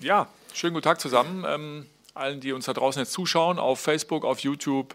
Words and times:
Ja, 0.00 0.28
schönen 0.54 0.74
guten 0.74 0.84
Tag 0.84 1.00
zusammen. 1.00 1.44
Ähm, 1.44 1.86
allen, 2.14 2.38
die 2.38 2.52
uns 2.52 2.66
da 2.66 2.72
draußen 2.72 3.00
jetzt 3.02 3.10
zuschauen, 3.10 3.58
auf 3.58 3.80
Facebook, 3.80 4.24
auf 4.24 4.38
YouTube 4.38 4.94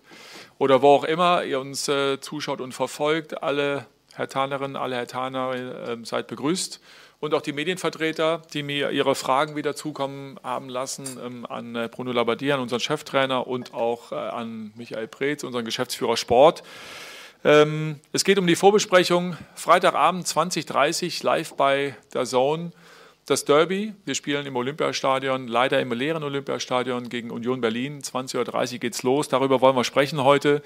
oder 0.59 0.81
wo 0.81 0.91
auch 0.95 1.03
immer 1.03 1.43
ihr 1.43 1.59
uns 1.59 1.89
äh, 1.89 2.21
zuschaut 2.21 2.61
und 2.61 2.73
verfolgt. 2.73 3.43
Alle 3.43 3.85
Herr 4.13 4.29
Tanerinnen, 4.29 4.77
alle 4.77 4.95
Herr 4.95 5.07
Taner, 5.07 5.55
äh, 5.55 5.97
seid 6.03 6.27
begrüßt. 6.27 6.79
Und 7.19 7.33
auch 7.33 7.41
die 7.41 7.51
Medienvertreter, 7.51 8.43
die 8.53 8.63
mir 8.63 8.91
ihre 8.91 9.13
Fragen 9.13 9.57
wieder 9.57 9.75
zukommen 9.75 10.39
haben 10.41 10.69
lassen, 10.69 11.19
ähm, 11.21 11.45
an 11.47 11.75
äh, 11.75 11.89
Bruno 11.91 12.13
Labbadia, 12.13 12.55
an 12.55 12.61
unseren 12.61 12.79
Cheftrainer 12.79 13.45
und 13.45 13.73
auch 13.73 14.13
äh, 14.13 14.15
an 14.15 14.71
Michael 14.75 15.09
Preetz, 15.09 15.43
unseren 15.43 15.65
Geschäftsführer 15.65 16.15
Sport. 16.15 16.63
Ähm, 17.43 17.99
es 18.13 18.23
geht 18.23 18.39
um 18.39 18.47
die 18.47 18.55
Vorbesprechung 18.55 19.35
Freitagabend 19.55 20.25
2030 20.25 21.23
live 21.23 21.55
bei 21.55 21.93
der 22.13 22.23
Zone 22.23 22.71
das 23.25 23.45
Derby. 23.45 23.93
Wir 24.05 24.15
spielen 24.15 24.45
im 24.45 24.55
Olympiastadion, 24.55 25.47
leider 25.47 25.79
im 25.79 25.91
leeren 25.91 26.23
Olympiastadion 26.23 27.09
gegen 27.09 27.31
Union 27.31 27.61
Berlin. 27.61 28.01
20.30 28.01 28.73
Uhr 28.73 28.79
geht's 28.79 29.03
los. 29.03 29.29
Darüber 29.29 29.61
wollen 29.61 29.75
wir 29.75 29.83
sprechen 29.83 30.23
heute. 30.23 30.61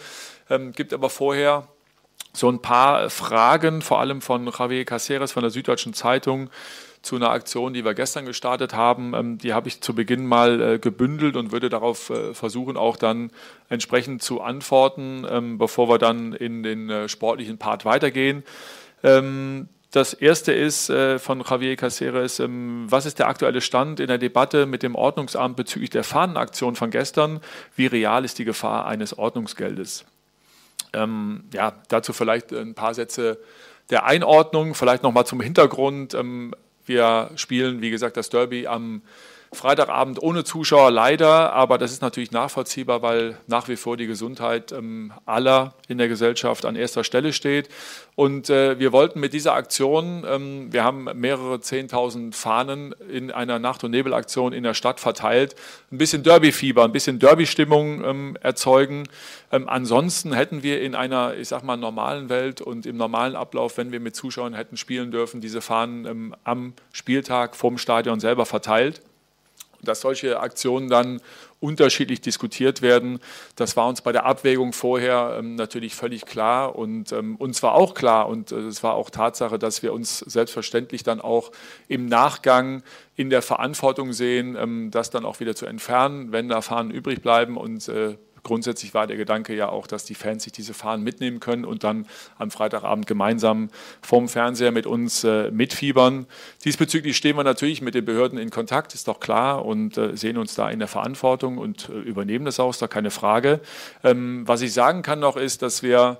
Ähm, 0.49 0.71
gibt 0.71 0.93
aber 0.93 1.09
vorher 1.09 1.67
so 2.33 2.49
ein 2.49 2.61
paar 2.61 3.09
Fragen, 3.09 3.81
vor 3.81 3.99
allem 3.99 4.21
von 4.21 4.47
Javier 4.47 4.85
Caceres 4.85 5.31
von 5.31 5.43
der 5.43 5.51
Süddeutschen 5.51 5.93
Zeitung 5.93 6.49
zu 7.01 7.15
einer 7.15 7.29
Aktion, 7.29 7.73
die 7.73 7.85
wir 7.85 7.93
gestern 7.93 8.25
gestartet 8.25 8.73
haben. 8.73 9.13
Ähm, 9.13 9.37
die 9.37 9.53
habe 9.53 9.67
ich 9.67 9.81
zu 9.81 9.93
Beginn 9.93 10.25
mal 10.25 10.61
äh, 10.61 10.79
gebündelt 10.79 11.35
und 11.35 11.51
würde 11.51 11.69
darauf 11.69 12.09
äh, 12.09 12.33
versuchen, 12.33 12.75
auch 12.75 12.97
dann 12.97 13.31
entsprechend 13.69 14.23
zu 14.23 14.41
antworten, 14.41 15.25
ähm, 15.29 15.57
bevor 15.57 15.89
wir 15.89 15.99
dann 15.99 16.33
in 16.33 16.63
den 16.63 16.89
äh, 16.89 17.07
sportlichen 17.07 17.59
Part 17.59 17.85
weitergehen. 17.85 18.43
Das 19.91 20.13
erste 20.13 20.51
ist 20.51 20.89
äh, 20.89 21.17
von 21.17 21.41
Javier 21.41 21.75
Caceres, 21.77 22.39
ähm, 22.39 22.85
was 22.89 23.05
ist 23.05 23.19
der 23.19 23.27
aktuelle 23.29 23.61
Stand 23.61 23.99
in 24.01 24.07
der 24.07 24.17
Debatte 24.17 24.65
mit 24.65 24.83
dem 24.83 24.95
Ordnungsamt 24.95 25.55
bezüglich 25.55 25.89
der 25.89 26.03
Fahnenaktion 26.03 26.75
von 26.75 26.91
gestern? 26.91 27.39
Wie 27.75 27.85
real 27.85 28.25
ist 28.25 28.37
die 28.37 28.45
Gefahr 28.45 28.85
eines 28.85 29.17
Ordnungsgeldes? 29.17 30.03
Ähm, 30.93 31.45
ja, 31.53 31.73
dazu 31.87 32.11
vielleicht 32.11 32.51
ein 32.51 32.73
paar 32.73 32.93
Sätze 32.93 33.39
der 33.89 34.05
Einordnung, 34.05 34.75
vielleicht 34.75 35.03
nochmal 35.03 35.25
zum 35.25 35.39
Hintergrund. 35.39 36.13
Ähm, 36.13 36.53
wir 36.85 37.31
spielen, 37.35 37.81
wie 37.81 37.89
gesagt, 37.89 38.17
das 38.17 38.29
Derby 38.29 38.67
am 38.67 39.01
Freitagabend 39.53 40.21
ohne 40.21 40.43
Zuschauer 40.43 40.91
leider, 40.91 41.53
aber 41.53 41.77
das 41.77 41.91
ist 41.91 42.01
natürlich 42.01 42.31
nachvollziehbar, 42.31 43.01
weil 43.01 43.37
nach 43.47 43.67
wie 43.69 43.77
vor 43.77 43.95
die 43.95 44.07
Gesundheit 44.07 44.71
ähm, 44.71 45.13
aller 45.25 45.73
in 45.87 45.97
der 45.97 46.09
Gesellschaft 46.09 46.65
an 46.65 46.75
erster 46.75 47.03
Stelle 47.03 47.31
steht. 47.31 47.69
Und 48.15 48.49
äh, 48.49 48.77
wir 48.79 48.91
wollten 48.91 49.19
mit 49.19 49.33
dieser 49.33 49.53
Aktion, 49.53 50.25
ähm, 50.27 50.73
wir 50.73 50.83
haben 50.83 51.07
mehrere 51.13 51.61
Zehntausend 51.61 52.35
Fahnen 52.35 52.93
in 53.09 53.31
einer 53.31 53.59
Nacht- 53.59 53.83
und 53.83 53.91
Nebelaktion 53.91 54.53
in 54.53 54.63
der 54.63 54.73
Stadt 54.73 54.99
verteilt, 54.99 55.55
ein 55.91 55.97
bisschen 55.97 56.23
Derby-Fieber, 56.23 56.83
ein 56.83 56.91
bisschen 56.91 57.19
Derby-Stimmung 57.19 58.03
ähm, 58.03 58.37
erzeugen. 58.41 59.03
Ähm, 59.51 59.69
ansonsten 59.69 60.33
hätten 60.33 60.61
wir 60.61 60.81
in 60.81 60.93
einer, 60.93 61.35
ich 61.35 61.47
sag 61.47 61.63
mal, 61.63 61.77
normalen 61.77 62.27
Welt 62.29 62.59
und 62.59 62.85
im 62.85 62.97
normalen 62.97 63.35
Ablauf, 63.35 63.77
wenn 63.77 63.91
wir 63.91 63.99
mit 63.99 64.15
Zuschauern 64.15 64.53
hätten 64.53 64.77
spielen 64.77 65.11
dürfen, 65.11 65.39
diese 65.39 65.61
Fahnen 65.61 66.05
ähm, 66.05 66.35
am 66.43 66.73
Spieltag 66.91 67.55
vom 67.55 67.77
Stadion 67.77 68.19
selber 68.19 68.45
verteilt 68.45 69.01
dass 69.81 70.01
solche 70.01 70.39
Aktionen 70.39 70.89
dann 70.89 71.21
unterschiedlich 71.59 72.21
diskutiert 72.21 72.81
werden. 72.81 73.19
Das 73.55 73.75
war 73.75 73.87
uns 73.87 74.01
bei 74.01 74.11
der 74.11 74.25
Abwägung 74.25 74.73
vorher 74.73 75.37
ähm, 75.39 75.55
natürlich 75.55 75.95
völlig 75.95 76.25
klar 76.25 76.75
und 76.75 77.11
ähm, 77.11 77.35
uns 77.35 77.63
war 77.63 77.73
auch 77.73 77.93
klar 77.93 78.29
und 78.29 78.51
äh, 78.51 78.59
es 78.59 78.83
war 78.83 78.93
auch 78.93 79.09
Tatsache, 79.09 79.57
dass 79.57 79.81
wir 79.81 79.93
uns 79.93 80.19
selbstverständlich 80.19 81.03
dann 81.03 81.19
auch 81.19 81.51
im 81.87 82.05
Nachgang 82.05 82.83
in 83.15 83.29
der 83.29 83.41
Verantwortung 83.41 84.13
sehen, 84.13 84.55
ähm, 84.55 84.91
das 84.91 85.09
dann 85.09 85.25
auch 85.25 85.39
wieder 85.39 85.55
zu 85.55 85.65
entfernen, 85.65 86.31
wenn 86.31 86.47
da 86.47 86.61
Fahnen 86.61 86.91
übrig 86.91 87.21
bleiben 87.21 87.57
und 87.57 87.87
äh, 87.87 88.17
grundsätzlich 88.47 88.95
war 88.95 89.05
der 89.05 89.17
Gedanke 89.17 89.55
ja 89.55 89.69
auch, 89.69 89.85
dass 89.85 90.05
die 90.05 90.15
Fans 90.15 90.43
sich 90.43 90.53
diese 90.53 90.73
Fahnen 90.73 91.03
mitnehmen 91.03 91.39
können 91.39 91.65
und 91.65 91.83
dann 91.83 92.07
am 92.39 92.49
Freitagabend 92.49 93.05
gemeinsam 93.05 93.69
vorm 94.01 94.27
Fernseher 94.27 94.71
mit 94.71 94.87
uns 94.87 95.23
äh, 95.23 95.51
mitfiebern. 95.51 96.25
Diesbezüglich 96.65 97.15
stehen 97.15 97.35
wir 97.35 97.43
natürlich 97.43 97.81
mit 97.81 97.93
den 97.93 98.05
Behörden 98.05 98.39
in 98.39 98.49
Kontakt, 98.49 98.95
ist 98.95 99.07
doch 99.07 99.19
klar, 99.19 99.65
und 99.65 99.97
äh, 99.97 100.17
sehen 100.17 100.37
uns 100.37 100.55
da 100.55 100.69
in 100.69 100.79
der 100.79 100.87
Verantwortung 100.87 101.57
und 101.59 101.89
äh, 101.89 101.99
übernehmen 101.99 102.45
das 102.45 102.59
auch, 102.59 102.71
ist 102.71 102.81
da 102.81 102.87
keine 102.87 103.11
Frage. 103.11 103.59
Ähm, 104.03 104.47
was 104.47 104.61
ich 104.61 104.73
sagen 104.73 105.03
kann 105.03 105.19
noch 105.19 105.37
ist, 105.37 105.61
dass 105.61 105.83
wir 105.83 106.19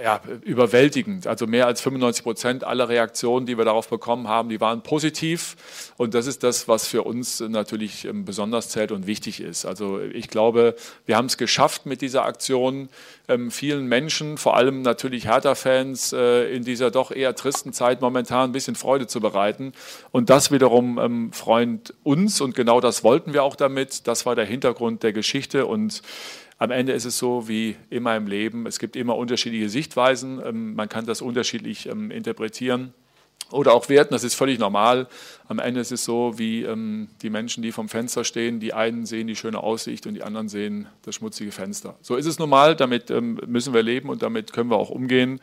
ja, 0.00 0.20
überwältigend. 0.42 1.26
Also 1.26 1.46
mehr 1.46 1.66
als 1.66 1.82
95 1.82 2.24
Prozent 2.24 2.64
aller 2.64 2.88
Reaktionen, 2.88 3.44
die 3.44 3.58
wir 3.58 3.64
darauf 3.64 3.88
bekommen 3.88 4.26
haben, 4.26 4.48
die 4.48 4.60
waren 4.60 4.82
positiv. 4.82 5.92
Und 5.98 6.14
das 6.14 6.26
ist 6.26 6.42
das, 6.42 6.66
was 6.66 6.86
für 6.86 7.02
uns 7.02 7.40
natürlich 7.40 8.06
ähm, 8.06 8.24
besonders 8.24 8.70
zählt 8.70 8.90
und 8.90 9.06
wichtig 9.06 9.40
ist. 9.40 9.66
Also 9.66 10.00
ich 10.00 10.28
glaube, 10.28 10.76
wir 11.04 11.16
haben 11.16 11.26
es 11.26 11.36
geschafft 11.36 11.84
mit 11.84 12.00
dieser 12.00 12.24
Aktion, 12.24 12.88
ähm, 13.28 13.50
vielen 13.50 13.86
Menschen, 13.86 14.38
vor 14.38 14.56
allem 14.56 14.80
natürlich 14.80 15.26
Hertha-Fans, 15.26 16.14
äh, 16.14 16.54
in 16.54 16.64
dieser 16.64 16.90
doch 16.90 17.10
eher 17.10 17.34
tristen 17.34 17.74
Zeit 17.74 18.00
momentan 18.00 18.50
ein 18.50 18.52
bisschen 18.52 18.76
Freude 18.76 19.06
zu 19.06 19.20
bereiten. 19.20 19.74
Und 20.10 20.30
das 20.30 20.50
wiederum 20.50 20.98
ähm, 20.98 21.32
freut 21.32 21.92
uns 22.02 22.40
und 22.40 22.54
genau 22.54 22.80
das 22.80 23.04
wollten 23.04 23.34
wir 23.34 23.42
auch 23.42 23.56
damit. 23.56 24.06
Das 24.06 24.24
war 24.24 24.36
der 24.36 24.46
Hintergrund 24.46 25.02
der 25.02 25.12
Geschichte 25.12 25.66
und 25.66 26.02
am 26.62 26.70
Ende 26.70 26.92
ist 26.92 27.04
es 27.04 27.18
so 27.18 27.48
wie 27.48 27.74
immer 27.90 28.16
im 28.16 28.28
Leben, 28.28 28.66
es 28.68 28.78
gibt 28.78 28.94
immer 28.94 29.16
unterschiedliche 29.16 29.68
Sichtweisen, 29.68 30.40
ähm, 30.44 30.74
man 30.76 30.88
kann 30.88 31.06
das 31.06 31.20
unterschiedlich 31.20 31.88
ähm, 31.88 32.12
interpretieren 32.12 32.94
oder 33.52 33.74
auch 33.74 33.88
werten, 33.88 34.14
das 34.14 34.24
ist 34.24 34.34
völlig 34.34 34.58
normal. 34.58 35.06
Am 35.48 35.58
Ende 35.58 35.80
ist 35.80 35.92
es 35.92 36.04
so, 36.04 36.38
wie 36.38 36.62
ähm, 36.62 37.08
die 37.20 37.28
Menschen, 37.28 37.62
die 37.62 37.72
vom 37.72 37.88
Fenster 37.88 38.24
stehen, 38.24 38.58
die 38.58 38.72
einen 38.72 39.04
sehen 39.04 39.26
die 39.26 39.36
schöne 39.36 39.62
Aussicht 39.62 40.06
und 40.06 40.14
die 40.14 40.22
anderen 40.22 40.48
sehen 40.48 40.88
das 41.02 41.16
schmutzige 41.16 41.52
Fenster. 41.52 41.94
So 42.00 42.16
ist 42.16 42.26
es 42.26 42.38
normal, 42.38 42.74
damit 42.74 43.10
ähm, 43.10 43.38
müssen 43.46 43.74
wir 43.74 43.82
leben 43.82 44.08
und 44.08 44.22
damit 44.22 44.52
können 44.52 44.70
wir 44.70 44.76
auch 44.76 44.90
umgehen. 44.90 45.40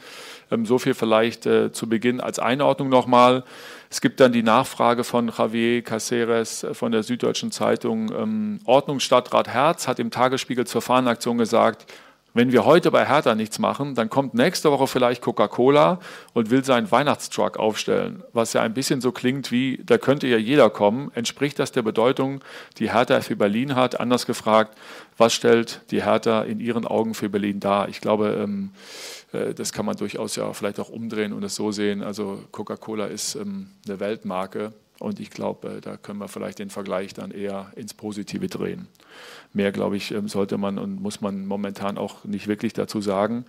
Ähm, 0.52 0.66
so 0.66 0.80
viel 0.80 0.94
vielleicht 0.94 1.46
äh, 1.46 1.72
zu 1.72 1.88
Beginn 1.88 2.22
als 2.22 2.40
Einordnung 2.40 2.90
nochmal. 2.90 3.44
Es 3.90 4.02
gibt 4.02 4.20
dann 4.20 4.32
die 4.32 4.44
Nachfrage 4.44 5.04
von 5.04 5.32
Javier 5.36 5.84
Caceres 5.84 6.66
von 6.74 6.92
der 6.92 7.04
Süddeutschen 7.04 7.52
Zeitung. 7.52 8.12
Ähm, 8.12 8.60
Ordnungsstadtrat 8.66 9.48
Herz 9.48 9.88
hat 9.88 10.00
im 10.00 10.12
Tagesspiegel 10.12 10.66
zur 10.66 10.82
Fahnenaktion 10.82 11.38
gesagt, 11.38 11.86
wenn 12.34 12.52
wir 12.52 12.66
heute 12.66 12.92
bei 12.92 13.06
Hertha 13.06 13.36
nichts 13.36 13.60
machen, 13.60 13.96
dann 13.96 14.10
kommt 14.10 14.34
nächste 14.34 14.72
Woche 14.72 14.88
vielleicht 14.88 15.22
Coca-Cola 15.22 16.00
und 16.34 16.50
will 16.50 16.64
seinen 16.64 16.92
Weihnachtstruck 16.92 17.58
aufstellen, 17.58 18.24
was 18.34 18.54
ja 18.54 18.62
ein 18.62 18.74
bisschen 18.74 19.02
so 19.02 19.12
klingt 19.12 19.52
wie, 19.52 19.82
da 19.84 19.98
könnte 19.98 20.28
ja 20.28 20.38
jeder 20.38 20.70
kommen. 20.70 21.12
Entspricht 21.16 21.60
das 21.60 21.72
der 21.72 21.82
Bedeutung, 21.82 22.42
die 22.78 22.92
Hertha 22.92 23.22
für 23.22 23.36
Berlin 23.36 23.76
hat? 23.76 24.00
Anders 24.00 24.26
gefragt, 24.26 24.78
was 25.18 25.34
stellt 25.34 25.82
die 25.92 26.04
Hertha 26.04 26.44
in 26.44 26.60
Ihren 26.60 26.86
Augen 26.86 27.14
für 27.14 27.30
Berlin 27.30 27.60
dar? 27.60 27.90
Ich 27.90 28.02
glaube, 28.02 28.38
ähm, 28.42 28.72
äh, 29.34 29.54
das 29.54 29.74
kann 29.74 29.86
man 29.86 29.96
durchaus 29.96 30.36
ja 30.36 30.54
vielleicht 30.54 30.80
auch 30.80 30.90
umdrehen 30.90 31.34
und 31.34 31.44
es 31.44 31.56
so 31.56 31.72
sehen. 31.72 32.04
Also 32.04 32.44
Coca-Cola 32.52 33.06
ist 33.06 33.36
ähm, 33.36 33.72
eine 33.88 34.00
Weltmarke 34.00 34.74
und 35.00 35.20
ich 35.20 35.32
glaube, 35.32 35.78
äh, 35.78 35.82
da 35.82 35.98
können 35.98 36.20
wir 36.20 36.28
vielleicht 36.28 36.60
den 36.60 36.70
Vergleich 36.70 37.14
dann 37.14 37.32
eher 37.32 37.72
ins 37.76 37.94
Positive 37.94 38.48
drehen. 38.48 38.88
Mehr, 39.54 39.72
glaube 39.72 39.98
ich, 39.98 40.12
ähm, 40.12 40.28
sollte 40.28 40.58
man 40.58 40.78
und 40.78 41.02
muss 41.02 41.22
man 41.22 41.46
momentan 41.46 41.98
auch 41.98 42.26
nicht 42.26 42.48
wirklich 42.48 42.74
dazu 42.74 43.02
sagen. 43.02 43.46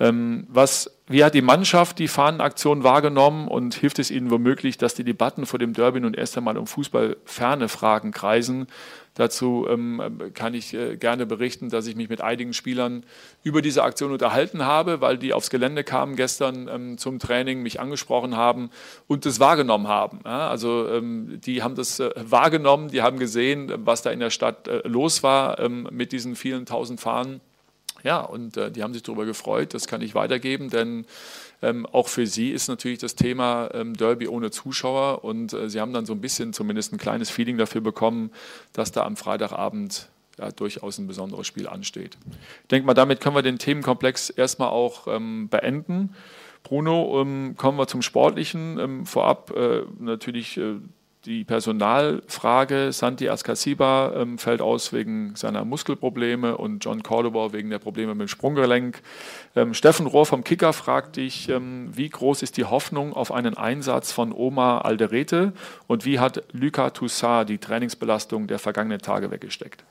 Ähm, 0.00 0.46
was, 0.48 0.90
wie 1.06 1.22
hat 1.22 1.34
die 1.34 1.42
Mannschaft 1.42 1.98
die 1.98 2.08
Fahnenaktion 2.08 2.82
wahrgenommen 2.82 3.48
und 3.48 3.74
hilft 3.74 3.98
es 3.98 4.10
Ihnen 4.10 4.30
womöglich, 4.30 4.78
dass 4.78 4.94
die 4.94 5.04
Debatten 5.04 5.46
vor 5.46 5.58
dem 5.58 5.74
Derby 5.74 6.00
nun 6.00 6.14
erst 6.14 6.36
einmal 6.36 6.56
um 6.56 6.66
fußballferne 6.66 7.68
Fragen 7.68 8.10
kreisen? 8.10 8.66
Dazu 9.14 9.66
ähm, 9.68 10.32
kann 10.34 10.54
ich 10.54 10.74
äh, 10.74 10.96
gerne 10.96 11.24
berichten, 11.24 11.70
dass 11.70 11.86
ich 11.86 11.94
mich 11.94 12.08
mit 12.08 12.20
einigen 12.20 12.52
Spielern 12.52 13.04
über 13.44 13.62
diese 13.62 13.84
Aktion 13.84 14.10
unterhalten 14.10 14.64
habe, 14.64 15.00
weil 15.00 15.18
die 15.18 15.32
aufs 15.32 15.50
Gelände 15.50 15.84
kamen 15.84 16.16
gestern 16.16 16.68
ähm, 16.68 16.98
zum 16.98 17.20
Training, 17.20 17.62
mich 17.62 17.78
angesprochen 17.78 18.36
haben 18.36 18.70
und 19.06 19.24
das 19.24 19.38
wahrgenommen 19.38 19.86
haben. 19.86 20.20
Ja, 20.24 20.48
also 20.48 20.88
ähm, 20.88 21.40
die 21.44 21.62
haben 21.62 21.76
das 21.76 22.00
äh, 22.00 22.10
wahrgenommen, 22.16 22.88
die 22.88 23.02
haben 23.02 23.20
gesehen, 23.20 23.72
was 23.84 24.02
da 24.02 24.10
in 24.10 24.18
der 24.18 24.30
Stadt 24.30 24.66
äh, 24.66 24.86
los 24.88 25.22
war 25.22 25.60
ähm, 25.60 25.88
mit 25.92 26.10
diesen 26.10 26.34
vielen 26.34 26.66
tausend 26.66 27.00
Fahnen. 27.00 27.40
Ja, 28.02 28.20
und 28.20 28.56
äh, 28.56 28.70
die 28.70 28.82
haben 28.82 28.92
sich 28.92 29.02
darüber 29.02 29.24
gefreut. 29.24 29.72
Das 29.72 29.86
kann 29.86 30.02
ich 30.02 30.14
weitergeben, 30.14 30.68
denn 30.68 31.06
ähm, 31.64 31.86
auch 31.86 32.08
für 32.08 32.26
sie 32.26 32.50
ist 32.50 32.68
natürlich 32.68 32.98
das 32.98 33.14
Thema 33.14 33.70
ähm, 33.72 33.94
Derby 33.96 34.28
ohne 34.28 34.50
Zuschauer 34.50 35.24
und 35.24 35.52
äh, 35.52 35.68
sie 35.68 35.80
haben 35.80 35.92
dann 35.92 36.06
so 36.06 36.12
ein 36.12 36.20
bisschen 36.20 36.52
zumindest 36.52 36.92
ein 36.92 36.98
kleines 36.98 37.30
Feeling 37.30 37.58
dafür 37.58 37.80
bekommen, 37.80 38.30
dass 38.72 38.92
da 38.92 39.04
am 39.04 39.16
Freitagabend 39.16 40.08
ja, 40.38 40.50
durchaus 40.50 40.98
ein 40.98 41.06
besonderes 41.06 41.46
Spiel 41.46 41.66
ansteht. 41.68 42.16
Ich 42.62 42.68
denke 42.68 42.86
mal, 42.86 42.94
damit 42.94 43.20
können 43.20 43.36
wir 43.36 43.42
den 43.42 43.58
Themenkomplex 43.58 44.30
erstmal 44.30 44.68
auch 44.68 45.06
ähm, 45.08 45.48
beenden. 45.48 46.14
Bruno, 46.62 47.20
ähm, 47.20 47.54
kommen 47.56 47.78
wir 47.78 47.86
zum 47.86 48.02
Sportlichen. 48.02 48.78
Ähm, 48.78 49.06
vorab 49.06 49.50
äh, 49.54 49.82
natürlich 49.98 50.56
äh, 50.56 50.76
die 51.26 51.44
Personalfrage. 51.44 52.92
Santi 52.92 53.28
Ascasiba 53.28 54.12
ähm, 54.16 54.38
fällt 54.38 54.60
aus 54.60 54.92
wegen 54.92 55.34
seiner 55.36 55.64
Muskelprobleme 55.64 56.56
und 56.56 56.84
John 56.84 57.02
Cordoba 57.02 57.52
wegen 57.52 57.70
der 57.70 57.78
Probleme 57.78 58.14
mit 58.14 58.22
dem 58.22 58.28
Sprunggelenk. 58.28 59.02
Ähm, 59.56 59.74
Steffen 59.74 60.06
Rohr 60.06 60.26
vom 60.26 60.44
Kicker 60.44 60.72
fragt 60.72 61.16
dich, 61.16 61.48
ähm, 61.48 61.90
wie 61.92 62.08
groß 62.08 62.42
ist 62.42 62.56
die 62.56 62.64
Hoffnung 62.64 63.12
auf 63.12 63.32
einen 63.32 63.56
Einsatz 63.56 64.12
von 64.12 64.32
Omar 64.32 64.84
Alderete 64.84 65.52
und 65.86 66.04
wie 66.04 66.20
hat 66.20 66.42
Luca 66.52 66.90
Toussaint 66.90 67.48
die 67.48 67.58
Trainingsbelastung 67.58 68.46
der 68.46 68.58
vergangenen 68.58 69.00
Tage 69.00 69.30
weggesteckt? 69.30 69.84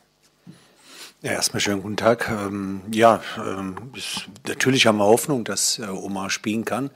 Ja, 1.23 1.31
erstmal 1.31 1.61
schönen 1.61 1.81
guten 1.81 1.95
Tag. 1.95 2.29
Ähm, 2.29 2.81
ja, 2.91 3.21
ähm, 3.37 3.77
ist, 3.95 4.27
natürlich 4.45 4.87
haben 4.87 4.97
wir 4.97 5.05
Hoffnung, 5.05 5.45
dass 5.45 5.79
äh, 5.79 5.83
Omar 5.83 6.29
spielen 6.29 6.65
kann. 6.65 6.89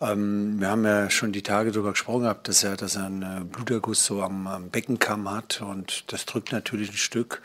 Ähm, 0.00 0.60
wir 0.60 0.68
haben 0.68 0.84
ja 0.84 1.10
schon 1.10 1.32
die 1.32 1.42
Tage 1.42 1.72
darüber 1.72 1.90
gesprochen 1.90 2.20
gehabt, 2.22 2.46
dass 2.46 2.62
er, 2.62 2.76
dass 2.76 2.94
er 2.94 3.06
einen 3.06 3.22
äh, 3.22 3.44
Bluterguss 3.44 4.06
so 4.06 4.22
am, 4.22 4.46
am, 4.46 4.70
Beckenkamm 4.70 5.28
hat 5.28 5.60
und 5.60 6.04
das 6.12 6.24
drückt 6.24 6.52
natürlich 6.52 6.90
ein 6.90 6.96
Stück. 6.96 7.42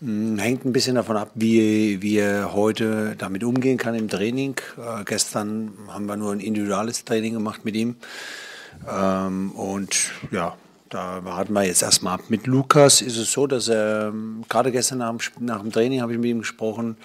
Ähm, 0.00 0.38
hängt 0.38 0.64
ein 0.64 0.72
bisschen 0.72 0.94
davon 0.94 1.18
ab, 1.18 1.32
wie, 1.34 2.00
wie 2.00 2.16
er 2.16 2.54
heute 2.54 3.14
damit 3.18 3.44
umgehen 3.44 3.76
kann 3.76 3.94
im 3.94 4.08
Training. 4.08 4.54
Äh, 4.78 5.04
gestern 5.04 5.74
haben 5.88 6.06
wir 6.06 6.16
nur 6.16 6.32
ein 6.32 6.40
individuelles 6.40 7.04
Training 7.04 7.34
gemacht 7.34 7.66
mit 7.66 7.76
ihm. 7.76 7.96
Ähm, 8.90 9.52
und 9.52 10.12
ja, 10.30 10.56
da 10.92 11.24
warten 11.24 11.54
wir 11.54 11.64
jetzt 11.64 11.82
erstmal 11.82 12.14
ab. 12.14 12.24
Mit 12.28 12.46
Lukas 12.46 13.00
ist 13.00 13.16
es 13.16 13.32
so, 13.32 13.46
dass 13.46 13.68
er, 13.68 14.08
ähm, 14.08 14.44
gerade 14.48 14.70
gestern 14.70 14.98
nach 14.98 15.10
dem, 15.10 15.46
nach 15.46 15.62
dem 15.62 15.72
Training 15.72 16.02
habe 16.02 16.12
ich 16.12 16.18
mit 16.18 16.30
ihm 16.30 16.40
gesprochen, 16.40 16.96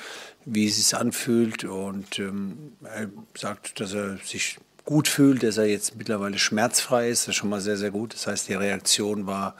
wie 0.45 0.67
es 0.67 0.75
sich 0.75 0.97
anfühlt. 0.97 1.63
Und 1.63 2.19
ähm, 2.19 2.73
er 2.83 3.09
sagt, 3.33 3.79
dass 3.79 3.93
er 3.93 4.17
sich 4.17 4.57
gut 4.83 5.07
fühlt, 5.07 5.43
dass 5.43 5.57
er 5.57 5.65
jetzt 5.65 5.95
mittlerweile 5.95 6.37
schmerzfrei 6.37 7.09
ist. 7.09 7.23
Das 7.23 7.29
ist 7.29 7.35
schon 7.35 7.49
mal 7.49 7.61
sehr, 7.61 7.77
sehr 7.77 7.91
gut. 7.91 8.13
Das 8.13 8.27
heißt, 8.27 8.49
die 8.49 8.55
Reaktion 8.55 9.25
war 9.25 9.55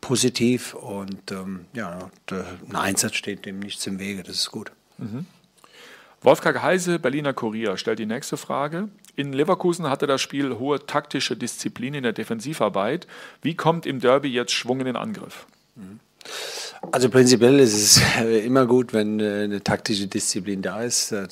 positiv 0.00 0.74
und 0.74 1.30
ähm, 1.30 1.66
ja, 1.72 2.10
ein 2.30 2.76
Einsatz 2.76 3.14
steht 3.14 3.46
dem 3.46 3.60
nichts 3.60 3.86
im 3.86 4.00
Wege. 4.00 4.24
Das 4.24 4.36
ist 4.36 4.50
gut. 4.50 4.72
Mhm. 4.98 5.26
Wolfgang 6.20 6.62
Heise, 6.62 6.98
Berliner 6.98 7.32
Kurier, 7.32 7.76
stellt 7.76 8.00
die 8.00 8.06
nächste 8.06 8.36
Frage. 8.36 8.88
In 9.18 9.32
Leverkusen 9.32 9.90
hatte 9.90 10.06
das 10.06 10.22
Spiel 10.22 10.60
hohe 10.60 10.86
taktische 10.86 11.36
Disziplin 11.36 11.92
in 11.92 12.04
der 12.04 12.12
Defensivarbeit. 12.12 13.08
Wie 13.42 13.56
kommt 13.56 13.84
im 13.84 13.98
Derby 13.98 14.28
jetzt 14.28 14.52
Schwung 14.52 14.78
in 14.78 14.86
den 14.86 14.94
Angriff? 14.94 15.46
Mhm. 15.74 15.98
Also 16.80 17.10
prinzipiell 17.10 17.58
ist 17.58 17.74
es 17.74 18.00
immer 18.44 18.66
gut, 18.66 18.92
wenn 18.92 19.18
äh, 19.18 19.42
eine 19.44 19.62
taktische 19.62 20.06
Disziplin 20.06 20.62
da 20.62 20.82
ist. 20.82 21.10
Äh, 21.10 21.26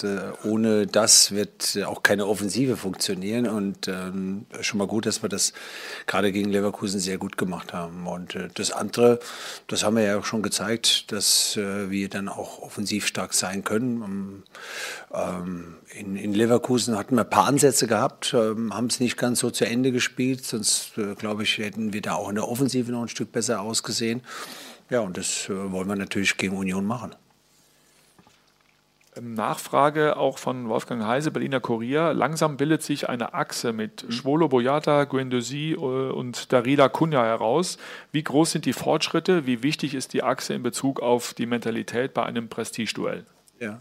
ohne 0.44 0.86
das 0.86 1.30
wird 1.32 1.78
auch 1.86 2.02
keine 2.02 2.26
Offensive 2.26 2.76
funktionieren. 2.76 3.46
Und 3.46 3.86
ähm, 3.86 4.46
schon 4.60 4.78
mal 4.78 4.88
gut, 4.88 5.06
dass 5.06 5.22
wir 5.22 5.28
das 5.28 5.52
gerade 6.06 6.32
gegen 6.32 6.50
Leverkusen 6.50 6.98
sehr 6.98 7.18
gut 7.18 7.38
gemacht 7.38 7.72
haben. 7.72 8.06
Und 8.08 8.34
äh, 8.34 8.48
das 8.54 8.72
andere, 8.72 9.20
das 9.68 9.84
haben 9.84 9.96
wir 9.96 10.02
ja 10.02 10.18
auch 10.18 10.24
schon 10.24 10.42
gezeigt, 10.42 11.12
dass 11.12 11.56
wir 11.56 12.08
dann 12.08 12.28
auch 12.28 12.60
offensiv 12.60 13.06
stark 13.06 13.32
sein 13.32 13.62
können. 13.64 14.42
Ähm, 15.14 15.76
in, 15.94 16.16
in 16.16 16.34
Leverkusen 16.34 16.98
hatten 16.98 17.14
wir 17.14 17.22
ein 17.22 17.30
paar 17.30 17.46
Ansätze 17.46 17.86
gehabt, 17.86 18.34
ähm, 18.34 18.74
haben 18.74 18.86
es 18.86 19.00
nicht 19.00 19.16
ganz 19.16 19.40
so 19.40 19.50
zu 19.50 19.64
Ende 19.64 19.92
gespielt. 19.92 20.44
Sonst, 20.44 20.92
glaube 21.18 21.44
ich, 21.44 21.58
hätten 21.58 21.92
wir 21.92 22.02
da 22.02 22.14
auch 22.14 22.28
in 22.28 22.34
der 22.34 22.48
Offensive 22.48 22.90
noch 22.90 23.02
ein 23.02 23.08
Stück 23.08 23.32
besser 23.32 23.60
ausgesehen. 23.60 24.22
Ja, 24.90 25.00
und 25.00 25.16
das 25.16 25.48
äh, 25.48 25.72
wollen 25.72 25.88
wir 25.88 25.96
natürlich 25.96 26.36
gegen 26.36 26.56
Union 26.56 26.86
machen. 26.86 27.14
Ähm, 29.16 29.34
Nachfrage 29.34 30.16
auch 30.16 30.38
von 30.38 30.68
Wolfgang 30.68 31.04
Heise, 31.04 31.30
Berliner 31.30 31.60
Kurier. 31.60 32.14
Langsam 32.14 32.56
bildet 32.56 32.82
sich 32.82 33.08
eine 33.08 33.34
Achse 33.34 33.72
mit 33.72 34.04
mhm. 34.04 34.12
Schwolo 34.12 34.48
Boyata, 34.48 35.04
Guendouzi 35.04 35.72
äh, 35.72 35.76
und 35.76 36.52
Darida 36.52 36.88
Kunja 36.88 37.24
heraus. 37.24 37.78
Wie 38.12 38.22
groß 38.22 38.52
sind 38.52 38.64
die 38.64 38.72
Fortschritte? 38.72 39.46
Wie 39.46 39.62
wichtig 39.62 39.94
ist 39.94 40.12
die 40.12 40.22
Achse 40.22 40.54
in 40.54 40.62
Bezug 40.62 41.00
auf 41.00 41.34
die 41.34 41.46
Mentalität 41.46 42.14
bei 42.14 42.24
einem 42.24 42.48
Prestigeduell? 42.48 43.24
Ja. 43.58 43.80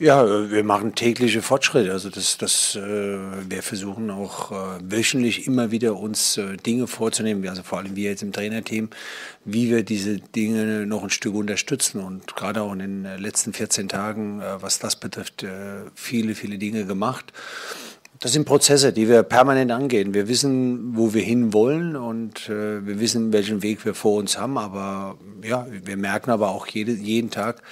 Ja, 0.00 0.50
wir 0.50 0.64
machen 0.64 0.94
tägliche 0.94 1.42
Fortschritte. 1.42 1.92
Also 1.92 2.08
das, 2.08 2.38
das, 2.38 2.74
äh, 2.74 3.18
wir 3.50 3.62
versuchen 3.62 4.10
auch 4.10 4.50
äh, 4.50 4.80
wöchentlich 4.82 5.46
immer 5.46 5.72
wieder 5.72 5.94
uns 5.98 6.38
äh, 6.38 6.56
Dinge 6.56 6.86
vorzunehmen, 6.86 7.46
also 7.46 7.62
vor 7.62 7.80
allem 7.80 7.96
wir 7.96 8.08
jetzt 8.08 8.22
im 8.22 8.32
Trainerteam, 8.32 8.88
wie 9.44 9.68
wir 9.68 9.82
diese 9.82 10.16
Dinge 10.16 10.86
noch 10.86 11.02
ein 11.02 11.10
Stück 11.10 11.34
unterstützen. 11.34 12.00
Und 12.00 12.34
gerade 12.34 12.62
auch 12.62 12.72
in 12.72 12.78
den 12.78 13.18
letzten 13.18 13.52
14 13.52 13.90
Tagen, 13.90 14.40
was 14.60 14.78
das 14.78 14.96
betrifft, 14.96 15.44
viele, 15.94 16.34
viele 16.34 16.56
Dinge 16.56 16.86
gemacht. 16.86 17.34
Das 18.22 18.32
sind 18.32 18.44
Prozesse, 18.44 18.92
die 18.92 19.08
wir 19.08 19.22
permanent 19.22 19.72
angehen. 19.72 20.12
Wir 20.12 20.28
wissen, 20.28 20.94
wo 20.94 21.14
wir 21.14 21.22
hin 21.22 21.54
wollen 21.54 21.96
und 21.96 22.50
äh, 22.50 22.86
wir 22.86 23.00
wissen, 23.00 23.32
welchen 23.32 23.62
Weg 23.62 23.86
wir 23.86 23.94
vor 23.94 24.18
uns 24.18 24.36
haben. 24.36 24.58
Aber 24.58 25.16
ja, 25.42 25.66
wir 25.70 25.96
merken 25.96 26.30
aber 26.30 26.50
auch 26.50 26.66
jede, 26.66 26.92
jeden 26.92 27.30
Tag, 27.30 27.62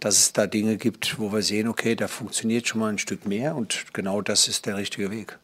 dass 0.00 0.18
es 0.18 0.32
da 0.32 0.48
Dinge 0.48 0.76
gibt, 0.76 1.20
wo 1.20 1.32
wir 1.32 1.42
sehen, 1.42 1.68
okay, 1.68 1.94
da 1.94 2.08
funktioniert 2.08 2.66
schon 2.66 2.80
mal 2.80 2.88
ein 2.88 2.98
Stück 2.98 3.26
mehr 3.26 3.54
und 3.54 3.84
genau 3.92 4.22
das 4.22 4.48
ist 4.48 4.66
der 4.66 4.76
richtige 4.76 5.12
Weg. 5.12 5.38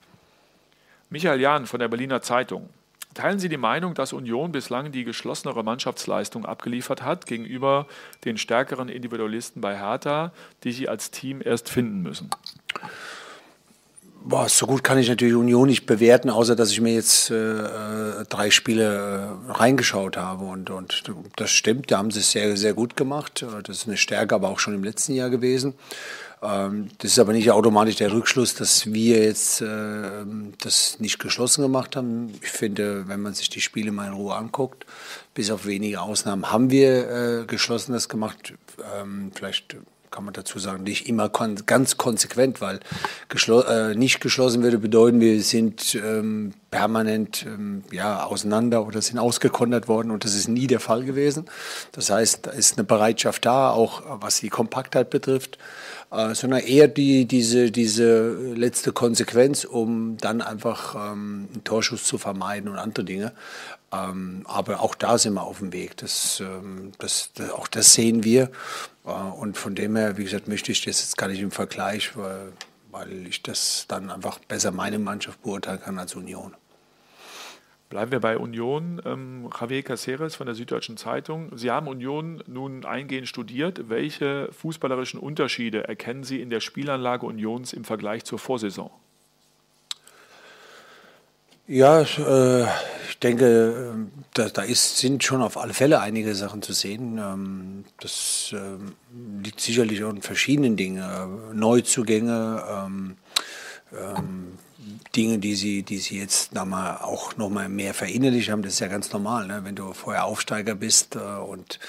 Michael 1.09 1.41
Jahn 1.41 1.67
von 1.67 1.79
der 1.79 1.87
Berliner 1.87 2.21
Zeitung. 2.21 2.69
Teilen 3.15 3.39
Sie 3.39 3.49
die 3.49 3.57
Meinung, 3.57 3.95
dass 3.95 4.13
Union 4.13 4.51
bislang 4.51 4.91
die 4.91 5.05
geschlossenere 5.05 5.63
Mannschaftsleistung 5.63 6.45
abgeliefert 6.45 7.03
hat 7.03 7.27
gegenüber 7.27 7.87
den 8.25 8.37
stärkeren 8.37 8.89
Individualisten 8.89 9.61
bei 9.61 9.79
Hertha, 9.79 10.33
die 10.65 10.73
Sie 10.73 10.89
als 10.89 11.13
Team 11.13 11.41
erst 11.45 11.69
finden 11.69 12.03
müssen? 12.03 12.31
Boah, 14.25 14.49
so 14.49 14.67
gut 14.67 14.85
kann 14.85 14.99
ich 14.99 15.09
natürlich 15.09 15.35
Union 15.35 15.69
nicht 15.69 15.87
bewerten, 15.87 16.29
außer 16.29 16.55
dass 16.55 16.71
ich 16.71 16.81
mir 16.81 16.93
jetzt 16.93 17.31
äh, 17.31 18.25
drei 18.29 18.51
Spiele 18.51 19.39
äh, 19.49 19.53
reingeschaut 19.53 20.17
habe. 20.17 20.45
Und, 20.45 20.71
und 20.71 21.05
das 21.37 21.51
stimmt, 21.51 21.91
da 21.91 21.99
haben 21.99 22.11
sie 22.11 22.21
es 22.21 22.33
sehr, 22.33 22.57
sehr 22.57 22.75
gut 22.75 22.97
gemacht. 22.97 23.47
Das 23.65 23.79
ist 23.79 23.87
eine 23.87 23.97
Stärke, 23.97 24.35
aber 24.35 24.49
auch 24.49 24.59
schon 24.59 24.75
im 24.75 24.85
letzten 24.85 25.15
Jahr 25.15 25.31
gewesen. 25.31 25.75
Ähm, 26.43 26.89
das 26.99 27.13
ist 27.13 27.19
aber 27.19 27.33
nicht 27.33 27.51
automatisch 27.51 27.97
der 27.97 28.13
Rückschluss, 28.13 28.55
dass 28.55 28.93
wir 28.93 29.25
jetzt 29.25 29.61
äh, 29.61 30.25
das 30.61 31.01
nicht 31.01 31.19
geschlossen 31.19 31.63
gemacht 31.63 31.97
haben. 31.97 32.33
Ich 32.43 32.51
finde, 32.51 33.09
wenn 33.09 33.21
man 33.21 33.35
sich 33.35 33.49
die 33.49 33.61
Spiele 33.61 33.93
mal 33.93 34.09
in 34.09 34.13
Ruhe 34.13 34.35
anguckt, 34.35 34.85
bis 35.35 35.51
auf 35.51 35.67
wenige 35.67 36.01
Ausnahmen 36.01 36.51
haben 36.51 36.71
wir 36.71 37.11
äh, 37.11 37.45
geschlossen 37.47 37.93
das 37.93 38.09
gemacht. 38.09 38.55
Ähm, 39.01 39.33
vielleicht 39.35 39.77
kann 40.11 40.25
man 40.25 40.35
dazu 40.35 40.59
sagen, 40.59 40.83
nicht 40.83 41.09
immer 41.09 41.29
kon 41.29 41.57
ganz 41.67 41.97
konsequent, 41.97 42.61
weil 42.61 42.81
geschlo 43.29 43.61
äh, 43.61 43.95
nicht 43.95 44.21
geschlossen 44.21 44.63
würde 44.63 44.79
bedeuten, 44.79 45.21
wir 45.21 45.43
sind 45.43 45.95
ähm, 45.95 46.53
permanent 46.71 47.45
ähm, 47.47 47.85
ja, 47.91 48.25
auseinander 48.25 48.87
oder 48.87 49.01
sind 49.03 49.19
ausgekontert 49.19 49.89
worden 49.89 50.11
und 50.11 50.25
das 50.25 50.35
ist 50.35 50.49
nie 50.49 50.67
der 50.67 50.81
Fall 50.81 51.05
gewesen. 51.05 51.47
Das 51.93 52.11
heißt, 52.11 52.47
da 52.47 52.51
ist 52.51 52.79
eine 52.79 52.85
Bereitschaft 52.85 53.47
da, 53.47 53.71
auch 53.71 54.03
was 54.21 54.41
die 54.41 54.49
Kompaktheit 54.49 55.11
betrifft, 55.11 55.59
äh, 56.11 56.35
sondern 56.35 56.61
eher 56.61 56.89
die, 56.89 57.27
diese, 57.27 57.71
diese 57.71 58.31
letzte 58.55 58.93
Konsequenz, 58.93 59.65
um 59.65 60.17
dann 60.19 60.41
einfach 60.41 60.95
ähm, 60.95 61.49
einen 61.53 61.65
Torschuss 61.65 62.05
zu 62.05 62.19
vermeiden 62.19 62.71
und 62.71 62.79
andere 62.79 63.05
Dinge. 63.05 63.33
Ähm, 63.91 64.45
aber 64.45 64.81
auch 64.81 64.95
da 64.95 65.17
sind 65.17 65.35
wir 65.35 65.43
auf 65.43 65.59
dem 65.59 65.73
Weg. 65.73 65.97
Das, 65.97 66.41
ähm, 66.41 66.93
das, 66.99 67.33
das, 67.35 67.51
auch 67.51 67.69
das 67.69 67.95
sehen 67.95 68.23
wir. 68.25 68.51
Äh, 69.07 69.11
und 69.11 69.57
von 69.57 69.75
dem 69.75 69.97
her, 69.97 70.19
wie 70.19 70.25
gesagt, 70.25 70.49
möchte 70.49 70.73
ich 70.73 70.85
das 70.85 71.01
jetzt 71.01 71.17
gar 71.17 71.29
nicht 71.29 71.41
im 71.41 71.51
Vergleich, 71.51 72.17
weil, 72.17 72.53
weil 72.91 73.27
ich 73.27 73.43
das 73.43 73.87
dann 73.89 74.11
einfach 74.11 74.39
besser 74.41 74.73
meine 74.73 74.99
Mannschaft 74.99 75.43
beurteilen 75.43 75.81
kann 75.81 75.99
als 75.99 76.15
Union. 76.15 76.55
Bleiben 77.89 78.13
wir 78.13 78.21
bei 78.21 78.37
Union. 78.37 79.01
Ähm, 79.07 79.49
Javier 79.59 79.83
Caceres 79.83 80.35
von 80.35 80.47
der 80.47 80.55
Süddeutschen 80.55 80.99
Zeitung. 80.99 81.57
Sie 81.57 81.71
haben 81.71 81.89
Union 81.89 82.43
nun 82.47 82.85
eingehend 82.85 83.29
studiert. 83.29 83.89
Welche 83.89 84.51
fußballerischen 84.53 85.19
Unterschiede 85.19 85.89
erkennen 85.89 86.23
Sie 86.23 86.43
in 86.43 86.51
der 86.51 86.61
Spielanlage 86.61 87.25
Unions 87.25 87.73
im 87.73 87.85
Vergleich 87.85 88.25
zur 88.25 88.39
Vorsaison? 88.39 88.91
Ja, 91.71 92.01
äh, 92.01 92.65
ich 93.11 93.19
denke, 93.19 93.91
ähm, 93.93 94.11
da, 94.33 94.49
da 94.49 94.63
ist, 94.63 94.97
sind 94.97 95.23
schon 95.23 95.43
auf 95.43 95.59
alle 95.59 95.75
Fälle 95.75 96.01
einige 96.01 96.35
Sachen 96.35 96.63
zu 96.63 96.73
sehen. 96.73 97.19
Ähm, 97.19 97.85
das 98.01 98.55
ähm, 98.55 98.95
liegt 99.45 99.61
sicherlich 99.61 100.01
in 100.01 100.23
verschiedenen 100.23 100.79
Dingen. 100.79 101.03
Äh, 101.03 101.55
Neuzugänge, 101.55 102.65
ähm, 102.71 103.17
ähm, 103.93 104.59
Dinge, 105.15 105.39
die 105.39 105.55
sie, 105.55 105.83
die 105.83 105.99
sie 105.99 106.19
jetzt 106.19 106.55
noch 106.55 106.65
mal, 106.65 107.03
auch 107.03 107.37
noch 107.37 107.51
mal 107.51 107.69
mehr 107.69 107.93
verinnerlicht 107.93 108.49
haben, 108.49 108.63
das 108.63 108.75
ist 108.75 108.81
ja 108.81 108.89
ganz 108.89 109.13
normal. 109.13 109.47
Ne? 109.47 109.61
Wenn 109.65 109.77
du 109.77 109.93
vorher 109.93 110.25
Aufsteiger 110.25 110.75
bist 110.75 111.17
äh, 111.17 111.19
und 111.19 111.81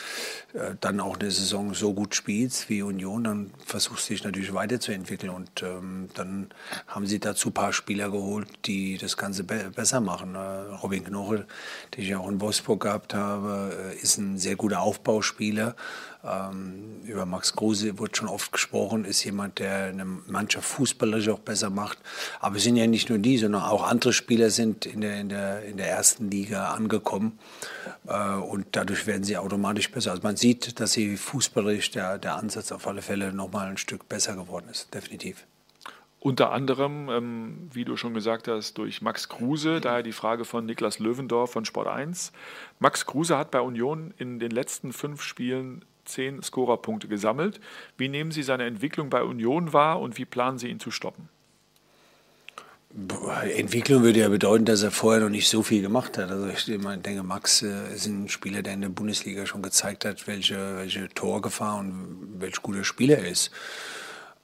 äh, 0.54 0.76
dann 0.82 1.00
auch 1.00 1.20
eine 1.20 1.30
Saison 1.30 1.74
so 1.74 1.94
gut 1.94 2.16
spielst 2.16 2.70
wie 2.70 2.82
Union, 2.82 3.24
dann 3.24 3.52
versuchst 3.66 4.10
du 4.10 4.14
dich 4.14 4.24
natürlich 4.24 4.54
weiterzuentwickeln. 4.54 5.32
Und 5.32 5.62
ähm, 5.62 6.10
dann 6.16 6.50
haben 6.88 7.06
sie 7.06 7.20
dazu 7.20 7.50
ein 7.50 7.54
paar 7.54 7.72
Spieler 7.72 8.10
geholt, 8.10 8.48
die 8.66 8.98
das 8.98 9.16
Ganze 9.16 9.44
be 9.44 9.72
besser 9.76 10.02
machen. 10.02 10.36
Äh, 10.36 10.40
Robin 10.40 11.04
Knoche, 11.04 11.46
den 11.96 12.04
ich 12.04 12.16
auch 12.16 12.28
in 12.28 12.42
Wolfsburg 12.42 12.82
gehabt 12.82 13.14
habe, 13.14 13.94
äh, 13.94 14.02
ist 14.02 14.18
ein 14.18 14.40
sehr 14.40 14.56
guter 14.56 14.82
Aufbauspieler. 14.82 15.76
Ähm, 16.22 17.00
über 17.06 17.26
Max 17.26 17.54
Kruse 17.54 17.98
wird 17.98 18.18
schon 18.18 18.28
oft 18.28 18.52
gesprochen, 18.52 19.06
ist 19.06 19.24
jemand, 19.24 19.60
der 19.60 19.86
eine 19.86 20.04
Mannschaft 20.04 20.68
fußballerisch 20.68 21.30
auch 21.30 21.40
besser 21.40 21.70
macht. 21.70 21.98
Aber 22.42 22.58
es 22.58 22.64
sind 22.64 22.76
ja 22.76 22.88
nicht 22.88 23.10
nur 23.10 23.20
die, 23.20 23.38
sondern 23.38 23.62
auch 23.62 23.84
andere 23.84 24.12
Spieler 24.12 24.50
sind 24.50 24.86
in 24.86 25.00
der, 25.00 25.20
in 25.22 25.30
der, 25.30 25.64
in 25.64 25.78
der 25.78 25.90
ersten 25.90 26.30
Liga 26.30 26.72
angekommen. 26.72 27.40
Äh, 28.08 28.34
und 28.34 28.66
dadurch 28.72 29.08
werden 29.08 29.24
sie 29.24 29.38
automatisch 29.38 29.92
besser. 29.92 30.12
Also 30.12 30.24
man 30.24 30.36
sieht, 30.40 30.80
dass 30.80 30.94
sie 30.94 31.18
fußballerisch 31.18 31.92
der, 31.92 32.18
der 32.18 32.36
Ansatz 32.36 32.72
auf 32.72 32.88
alle 32.88 33.02
Fälle 33.02 33.34
nochmal 33.34 33.68
ein 33.68 33.78
Stück 33.78 34.08
besser 34.10 34.36
geworden 34.36 34.68
ist, 34.70 34.94
definitiv. 34.94 35.46
Unter 36.22 36.52
anderem, 36.52 37.10
ähm, 37.10 37.70
wie 37.72 37.86
du 37.86 37.96
schon 37.96 38.14
gesagt 38.14 38.50
hast, 38.50 38.78
durch 38.78 39.02
Max 39.02 39.30
Kruse, 39.30 39.80
daher 39.80 40.04
die 40.04 40.12
Frage 40.12 40.44
von 40.44 40.66
Niklas 40.66 41.00
Löwendorf 41.00 41.52
von 41.52 41.64
Sport 41.64 41.88
1. 41.88 42.34
Max 42.80 43.06
Kruse 43.06 43.38
hat 43.38 43.52
bei 43.52 43.62
Union 43.62 44.14
in 44.18 44.38
den 44.38 44.52
letzten 44.52 44.92
fünf 44.92 45.22
Spielen 45.22 45.86
zehn 46.04 46.44
Scorerpunkte 46.44 47.08
gesammelt. 47.08 47.62
Wie 47.98 48.10
nehmen 48.10 48.32
Sie 48.32 48.44
seine 48.44 48.66
Entwicklung 48.66 49.10
bei 49.10 49.24
Union 49.24 49.72
wahr 49.72 50.02
und 50.02 50.18
wie 50.18 50.26
planen 50.26 50.58
Sie 50.58 50.68
ihn 50.68 50.82
zu 50.82 50.92
stoppen? 50.92 51.30
Entwicklung 52.92 54.02
würde 54.02 54.20
ja 54.20 54.30
bedeuten, 54.30 54.66
dass 54.66 54.82
er 54.82 54.90
vorher 54.90 55.22
noch 55.22 55.30
nicht 55.30 55.48
so 55.48 55.62
viel 55.62 55.82
gemacht 55.84 56.18
hat. 56.18 56.32
Also 56.32 56.48
ich 56.48 56.66
denke, 56.66 57.22
Max 57.24 57.62
äh, 57.62 57.94
ist 57.94 58.08
ein 58.08 58.30
Spieler, 58.30 58.64
der 58.64 58.74
in 58.74 58.82
der 58.82 58.90
Bundesliga 58.90 59.46
schon 59.46 59.62
gezeigt 59.62 60.06
hat, 60.06 60.26
welche, 60.26 60.78
welche 60.78 61.08
Torgefahr 61.10 61.78
und 61.80 62.38
welch 62.40 62.62
guter 62.64 62.84
Spieler 62.84 63.20
er 63.20 63.28
ist. 63.28 63.52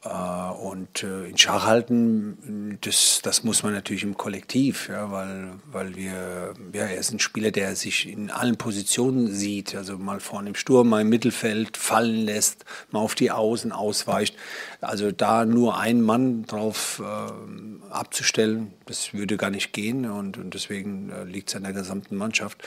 Äh, 0.05 0.51
und 0.51 1.03
äh, 1.03 1.25
in 1.29 1.37
Schach 1.37 1.65
halten, 1.65 2.77
das, 2.81 3.21
das 3.23 3.43
muss 3.43 3.63
man 3.63 3.73
natürlich 3.73 4.03
im 4.03 4.15
Kollektiv, 4.15 4.87
ja, 4.87 5.11
weil, 5.11 5.53
weil 5.71 5.95
wir, 5.95 6.53
ja, 6.73 6.83
er 6.83 6.97
ist 6.97 7.11
ein 7.11 7.19
Spieler, 7.19 7.51
der 7.51 7.75
sich 7.75 8.07
in 8.07 8.29
allen 8.29 8.55
Positionen 8.55 9.31
sieht, 9.31 9.75
also 9.75 9.97
mal 9.97 10.19
vorne 10.19 10.49
im 10.49 10.55
Sturm, 10.55 10.89
mal 10.89 11.01
im 11.01 11.09
Mittelfeld 11.09 11.75
fallen 11.75 12.25
lässt, 12.25 12.65
mal 12.91 12.99
auf 12.99 13.15
die 13.15 13.31
Außen 13.31 13.71
ausweicht. 13.71 14.35
Also 14.79 15.11
da 15.11 15.45
nur 15.45 15.79
einen 15.79 16.01
Mann 16.01 16.45
drauf 16.45 17.01
äh, 17.03 17.91
abzustellen, 17.91 18.73
das 18.85 19.13
würde 19.13 19.37
gar 19.37 19.49
nicht 19.49 19.73
gehen 19.73 20.09
und, 20.09 20.37
und 20.37 20.53
deswegen 20.53 21.09
äh, 21.09 21.23
liegt 21.23 21.49
es 21.49 21.55
an 21.55 21.63
der 21.63 21.73
gesamten 21.73 22.15
Mannschaft. 22.15 22.61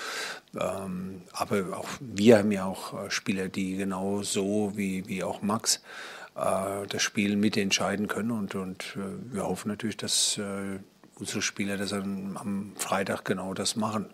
Ähm, 0.59 1.23
aber 1.33 1.77
auch 1.77 1.89
wir 2.01 2.39
haben 2.39 2.51
ja 2.51 2.65
auch 2.65 3.11
Spieler, 3.11 3.49
die 3.49 3.77
genau 3.77 4.23
so 4.23 4.73
wie, 4.75 5.07
wie 5.07 5.23
auch 5.23 5.43
Max 5.43 5.81
das 6.39 7.03
Spiel 7.03 7.37
mitentscheiden 7.37 8.09
können. 8.09 8.31
Und, 8.31 8.55
und 8.55 8.97
äh, 8.97 9.35
wir 9.35 9.45
hoffen 9.45 9.69
natürlich, 9.69 9.97
dass 9.97 10.39
äh, 10.39 10.79
unsere 11.17 11.43
Spieler 11.43 11.77
das 11.77 11.93
am 11.93 12.73
Freitag 12.77 13.25
genau 13.25 13.55
das 13.55 13.77
machen. 13.77 14.07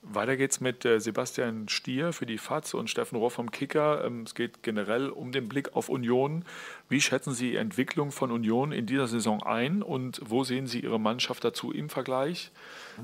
Weiter 0.00 0.36
geht's 0.36 0.60
mit 0.60 0.84
Sebastian 0.84 1.68
Stier 1.68 2.12
für 2.12 2.24
die 2.24 2.38
FAZ 2.38 2.72
und 2.72 2.88
Steffen 2.88 3.18
Rohr 3.18 3.30
vom 3.30 3.50
Kicker. 3.50 4.04
Ähm, 4.04 4.22
es 4.22 4.34
geht 4.34 4.62
generell 4.62 5.10
um 5.10 5.32
den 5.32 5.48
Blick 5.48 5.74
auf 5.74 5.88
Union. 5.88 6.44
Wie 6.88 7.00
schätzen 7.00 7.34
Sie 7.34 7.50
die 7.50 7.56
Entwicklung 7.56 8.12
von 8.12 8.30
Union 8.30 8.72
in 8.72 8.86
dieser 8.86 9.08
Saison 9.08 9.42
ein 9.42 9.82
und 9.82 10.20
wo 10.24 10.44
sehen 10.44 10.66
Sie 10.66 10.80
Ihre 10.80 11.00
Mannschaft 11.00 11.44
dazu 11.44 11.72
im 11.72 11.90
Vergleich? 11.90 12.52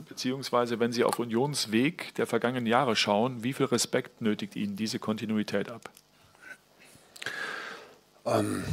Beziehungsweise, 0.09 0.79
wenn 0.79 0.93
Sie 0.93 1.05
auf 1.05 1.19
Unions 1.19 1.73
Weg 1.73 2.15
der 2.15 2.27
vergangenen 2.27 2.67
Jahre 2.67 2.97
schauen, 2.97 3.43
wie 3.43 3.53
viel 3.53 3.67
Respekt 3.67 4.21
nötigt 4.21 4.57
Ihnen 4.57 4.77
diese 4.77 4.99
Kontinuität 4.99 5.71
ab? 5.71 5.91
Ähm, 8.27 8.65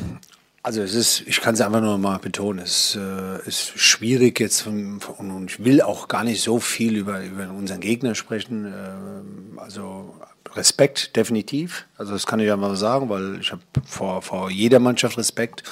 also 0.63 0.81
es 0.81 0.93
ist, 0.93 1.22
ich 1.22 1.41
kann 1.41 1.55
es 1.55 1.62
einfach 1.62 1.81
nur 1.81 1.98
mal 1.98 2.20
betonen, 2.20 2.60
es 2.60 2.96
äh, 2.96 3.48
ist 3.48 3.79
schwierig 3.79 4.39
jetzt 4.39 4.62
von, 4.62 5.00
von, 5.00 5.31
und 5.31 5.50
ich 5.50 5.63
will 5.63 5.81
auch 5.81 6.08
gar 6.08 6.24
nicht 6.24 6.43
so 6.43 6.60
viel 6.60 6.98
über, 6.98 7.24
über 7.24 7.50
unseren 7.50 7.79
Gegner 7.79 8.13
sprechen. 8.13 8.65
Äh, 8.65 9.60
also 9.60 10.13
Respekt 10.53 11.15
definitiv, 11.15 11.86
also 11.98 12.12
das 12.13 12.27
kann 12.27 12.39
ich 12.41 12.48
ja 12.48 12.58
mal 12.58 12.75
sagen, 12.75 13.10
weil 13.10 13.39
ich 13.39 13.51
habe 13.51 13.62
vor, 13.86 14.22
vor 14.22 14.51
jeder 14.51 14.79
Mannschaft 14.79 15.17
Respekt. 15.17 15.63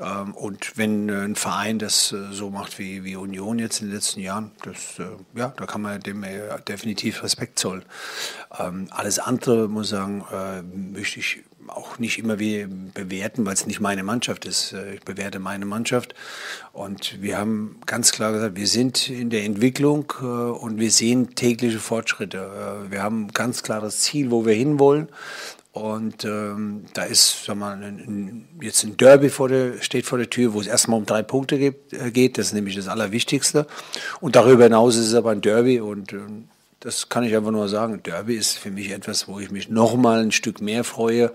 Ähm, 0.00 0.34
und 0.34 0.76
wenn 0.76 1.08
äh, 1.08 1.24
ein 1.24 1.36
Verein 1.36 1.78
das 1.78 2.12
äh, 2.12 2.32
so 2.32 2.50
macht 2.50 2.78
wie, 2.78 3.04
wie 3.04 3.16
Union 3.16 3.58
jetzt 3.58 3.80
in 3.80 3.86
den 3.86 3.94
letzten 3.94 4.20
Jahren, 4.20 4.50
das, 4.64 4.98
äh, 4.98 5.06
ja, 5.38 5.54
da 5.56 5.66
kann 5.66 5.82
man 5.82 6.00
dem 6.00 6.24
definitiv 6.66 7.22
Respekt 7.22 7.58
zollen. 7.58 7.84
Ähm, 8.58 8.88
alles 8.90 9.20
andere, 9.20 9.68
muss 9.68 9.86
ich 9.86 9.90
sagen, 9.90 10.24
äh, 10.32 10.62
möchte 10.62 11.20
ich 11.20 11.44
auch 11.68 11.98
nicht 11.98 12.18
immer 12.18 12.38
wie 12.38 12.66
bewerten, 12.66 13.44
weil 13.46 13.54
es 13.54 13.66
nicht 13.66 13.80
meine 13.80 14.02
Mannschaft 14.02 14.44
ist. 14.44 14.72
Äh, 14.72 14.94
ich 14.94 15.00
bewerte 15.00 15.38
meine 15.38 15.64
Mannschaft. 15.64 16.14
Und 16.72 17.20
wir 17.22 17.38
haben 17.38 17.80
ganz 17.86 18.12
klar 18.12 18.32
gesagt, 18.32 18.56
wir 18.56 18.66
sind 18.66 19.08
in 19.08 19.30
der 19.30 19.44
Entwicklung 19.44 20.12
äh, 20.20 20.24
und 20.24 20.78
wir 20.78 20.90
sehen 20.90 21.34
tägliche 21.34 21.78
Fortschritte. 21.78 22.38
Äh, 22.88 22.90
wir 22.90 23.02
haben 23.02 23.28
ganz 23.28 23.62
klares 23.62 24.00
Ziel, 24.00 24.30
wo 24.30 24.46
wir 24.46 24.54
hinwollen. 24.54 25.08
Und 25.72 26.24
ähm, 26.24 26.84
da 26.94 27.02
ist, 27.02 27.46
sag 27.46 27.56
mal, 27.56 27.72
ein, 27.72 27.82
ein, 27.82 28.48
jetzt 28.60 28.84
ein 28.84 28.96
Derby 28.96 29.28
vor 29.28 29.48
der, 29.48 29.82
steht 29.82 30.06
vor 30.06 30.18
der 30.18 30.30
Tür, 30.30 30.54
wo 30.54 30.60
es 30.60 30.68
erstmal 30.68 30.98
um 30.98 31.04
drei 31.04 31.24
Punkte 31.24 31.58
geht, 31.58 32.12
geht. 32.12 32.38
Das 32.38 32.46
ist 32.46 32.52
nämlich 32.52 32.76
das 32.76 32.86
Allerwichtigste. 32.86 33.66
Und 34.20 34.36
darüber 34.36 34.64
hinaus 34.64 34.94
ist 34.94 35.08
es 35.08 35.14
aber 35.14 35.32
ein 35.32 35.40
Derby 35.40 35.80
und 35.80 36.12
ähm, 36.12 36.48
das 36.84 37.08
kann 37.08 37.24
ich 37.24 37.34
einfach 37.34 37.50
nur 37.50 37.68
sagen. 37.68 38.02
Derby 38.02 38.36
ist 38.36 38.58
für 38.58 38.70
mich 38.70 38.90
etwas, 38.90 39.26
wo 39.26 39.40
ich 39.40 39.50
mich 39.50 39.68
noch 39.70 39.96
mal 39.96 40.20
ein 40.20 40.32
Stück 40.32 40.60
mehr 40.60 40.84
freue 40.84 41.32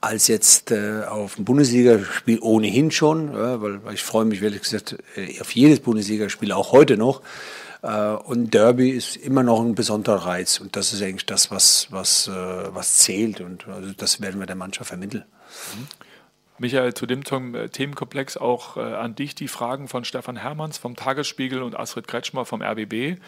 als 0.00 0.28
jetzt 0.28 0.70
äh, 0.70 1.02
auf 1.04 1.38
ein 1.38 1.44
Bundesligaspiel 1.44 2.38
ohnehin 2.40 2.90
schon, 2.90 3.34
ja, 3.34 3.60
weil, 3.60 3.84
weil, 3.84 3.94
ich 3.94 4.02
freue 4.02 4.24
mich, 4.24 4.42
ehrlich 4.42 4.62
gesagt, 4.62 4.96
äh, 5.14 5.40
auf 5.40 5.54
jedes 5.54 5.80
Bundesligaspiel, 5.80 6.52
auch 6.52 6.72
heute 6.72 6.96
noch. 6.96 7.20
Äh, 7.82 8.12
und 8.14 8.54
Derby 8.54 8.90
ist 8.90 9.16
immer 9.16 9.42
noch 9.42 9.60
ein 9.60 9.74
besonderer 9.74 10.26
Reiz 10.26 10.58
und 10.58 10.74
das 10.74 10.92
ist 10.92 11.02
eigentlich 11.02 11.26
das, 11.26 11.50
was, 11.50 11.88
was, 11.90 12.28
äh, 12.28 12.32
was 12.32 12.98
zählt 12.98 13.40
und 13.40 13.68
also 13.68 13.92
das 13.96 14.20
werden 14.20 14.40
wir 14.40 14.46
der 14.46 14.56
Mannschaft 14.56 14.88
vermitteln. 14.88 15.24
Mhm. 15.76 16.09
Michael, 16.60 16.92
zu 16.92 17.06
dem 17.06 17.22
äh, 17.54 17.70
Themenkomplex 17.70 18.36
auch 18.36 18.76
äh, 18.76 18.80
an 18.80 19.14
dich 19.14 19.34
die 19.34 19.48
Fragen 19.48 19.88
von 19.88 20.04
Stefan 20.04 20.36
Hermanns 20.36 20.76
vom 20.76 20.94
Tagesspiegel 20.94 21.62
und 21.62 21.74
Astrid 21.74 22.06
Kretschmer 22.06 22.44
vom 22.44 22.60
RBB. 22.60 23.18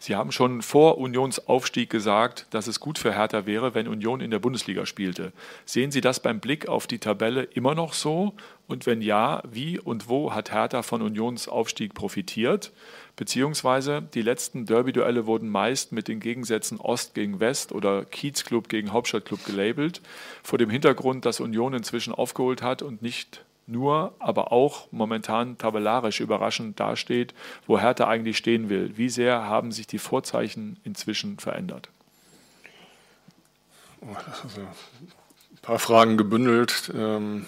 Sie 0.00 0.16
haben 0.16 0.32
schon 0.32 0.60
vor 0.60 0.98
Unions 0.98 1.46
Aufstieg 1.46 1.88
gesagt, 1.88 2.48
dass 2.50 2.66
es 2.66 2.80
gut 2.80 2.98
für 2.98 3.14
Hertha 3.14 3.46
wäre, 3.46 3.76
wenn 3.76 3.86
Union 3.86 4.20
in 4.20 4.32
der 4.32 4.40
Bundesliga 4.40 4.86
spielte. 4.86 5.32
Sehen 5.64 5.92
Sie 5.92 6.00
das 6.00 6.18
beim 6.18 6.40
Blick 6.40 6.68
auf 6.68 6.88
die 6.88 6.98
Tabelle 6.98 7.44
immer 7.44 7.76
noch 7.76 7.92
so? 7.92 8.34
Und 8.70 8.86
wenn 8.86 9.02
ja, 9.02 9.42
wie 9.50 9.80
und 9.80 10.08
wo 10.08 10.32
hat 10.32 10.52
Hertha 10.52 10.82
von 10.82 11.02
Unions 11.02 11.48
Aufstieg 11.48 11.92
profitiert? 11.92 12.70
Beziehungsweise 13.16 14.00
die 14.00 14.22
letzten 14.22 14.64
Derby-Duelle 14.64 15.26
wurden 15.26 15.48
meist 15.48 15.90
mit 15.90 16.06
den 16.06 16.20
Gegensätzen 16.20 16.78
Ost 16.78 17.14
gegen 17.14 17.40
West 17.40 17.72
oder 17.72 18.04
Kiezclub 18.04 18.68
gegen 18.68 18.92
Hauptstadtclub 18.92 19.44
gelabelt, 19.44 20.00
vor 20.44 20.56
dem 20.56 20.70
Hintergrund, 20.70 21.26
dass 21.26 21.40
Union 21.40 21.74
inzwischen 21.74 22.14
aufgeholt 22.14 22.62
hat 22.62 22.80
und 22.80 23.02
nicht 23.02 23.44
nur, 23.66 24.14
aber 24.20 24.52
auch 24.52 24.86
momentan 24.92 25.58
tabellarisch 25.58 26.20
überraschend 26.20 26.78
dasteht, 26.78 27.34
wo 27.66 27.76
Hertha 27.76 28.06
eigentlich 28.06 28.36
stehen 28.36 28.68
will. 28.68 28.92
Wie 28.96 29.08
sehr 29.08 29.46
haben 29.46 29.72
sich 29.72 29.88
die 29.88 29.98
Vorzeichen 29.98 30.76
inzwischen 30.84 31.40
verändert? 31.40 31.88
Also, 34.00 34.60
ein 34.60 35.58
paar 35.60 35.80
Fragen 35.80 36.16
gebündelt. 36.16 36.92
Ähm 36.94 37.46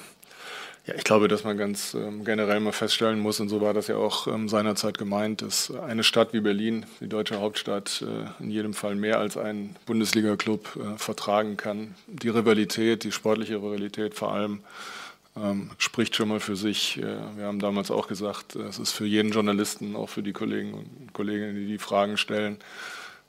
ja, 0.86 0.94
ich 0.96 1.04
glaube, 1.04 1.28
dass 1.28 1.44
man 1.44 1.56
ganz 1.56 1.94
ähm, 1.94 2.24
generell 2.24 2.58
mal 2.58 2.72
feststellen 2.72 3.20
muss, 3.20 3.38
und 3.38 3.48
so 3.48 3.60
war 3.60 3.72
das 3.72 3.86
ja 3.86 3.96
auch 3.96 4.26
ähm, 4.26 4.48
seinerzeit 4.48 4.98
gemeint, 4.98 5.40
dass 5.42 5.70
eine 5.70 6.02
Stadt 6.02 6.32
wie 6.32 6.40
Berlin, 6.40 6.86
die 7.00 7.08
deutsche 7.08 7.38
Hauptstadt, 7.38 8.02
äh, 8.02 8.42
in 8.42 8.50
jedem 8.50 8.74
Fall 8.74 8.96
mehr 8.96 9.20
als 9.20 9.36
ein 9.36 9.76
Bundesliga-Club 9.86 10.76
äh, 10.76 10.98
vertragen 10.98 11.56
kann. 11.56 11.94
Die 12.08 12.30
Rivalität, 12.30 13.04
die 13.04 13.12
sportliche 13.12 13.56
Rivalität 13.56 14.14
vor 14.14 14.32
allem, 14.32 14.60
ähm, 15.36 15.70
spricht 15.78 16.16
schon 16.16 16.28
mal 16.28 16.40
für 16.40 16.56
sich. 16.56 16.98
Äh, 16.98 17.36
wir 17.36 17.46
haben 17.46 17.60
damals 17.60 17.92
auch 17.92 18.08
gesagt, 18.08 18.56
äh, 18.56 18.62
es 18.62 18.80
ist 18.80 18.90
für 18.90 19.06
jeden 19.06 19.30
Journalisten, 19.30 19.94
auch 19.94 20.08
für 20.08 20.24
die 20.24 20.32
Kollegen 20.32 20.74
und 20.74 21.12
Kolleginnen, 21.12 21.54
die 21.54 21.66
die 21.66 21.78
Fragen 21.78 22.16
stellen, 22.16 22.58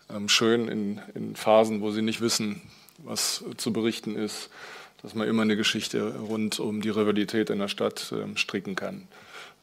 ähm, 0.10 0.28
schön 0.28 0.68
in, 0.68 1.02
in 1.14 1.36
Phasen, 1.36 1.82
wo 1.82 1.92
sie 1.92 2.02
nicht 2.02 2.20
wissen, 2.20 2.62
was 2.98 3.44
zu 3.58 3.72
berichten 3.72 4.16
ist, 4.16 4.50
dass 5.04 5.14
man 5.14 5.28
immer 5.28 5.44
eine 5.44 5.58
Geschichte 5.58 6.16
rund 6.16 6.60
um 6.60 6.82
die 6.82 6.90
Rivalität 6.90 7.50
in 7.50 7.60
der 7.60 7.68
Stadt 7.68 8.14
ähm, 8.18 8.38
stricken 8.38 8.76
kann. 8.76 9.08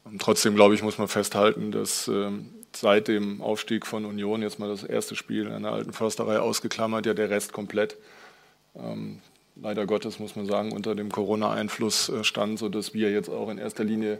Und 0.03 0.21
trotzdem, 0.21 0.55
glaube 0.55 0.75
ich, 0.75 0.83
muss 0.83 0.97
man 0.97 1.07
festhalten, 1.07 1.71
dass 1.71 2.07
ähm, 2.07 2.49
seit 2.75 3.07
dem 3.07 3.41
Aufstieg 3.41 3.85
von 3.85 4.05
Union, 4.05 4.41
jetzt 4.41 4.59
mal 4.59 4.69
das 4.69 4.83
erste 4.83 5.15
Spiel 5.15 5.47
in 5.47 5.63
der 5.63 5.73
alten 5.73 5.93
Försterei 5.93 6.39
ausgeklammert, 6.39 7.05
ja 7.05 7.13
der 7.13 7.29
Rest 7.29 7.53
komplett 7.53 7.97
ähm, 8.75 9.19
leider 9.61 9.85
Gottes, 9.85 10.19
muss 10.19 10.35
man 10.35 10.45
sagen, 10.45 10.71
unter 10.71 10.95
dem 10.95 11.11
Corona-Einfluss 11.11 12.09
äh, 12.09 12.23
stand, 12.23 12.59
sodass 12.59 12.93
wir 12.93 13.11
jetzt 13.11 13.29
auch 13.29 13.49
in 13.49 13.57
erster 13.57 13.83
Linie 13.83 14.19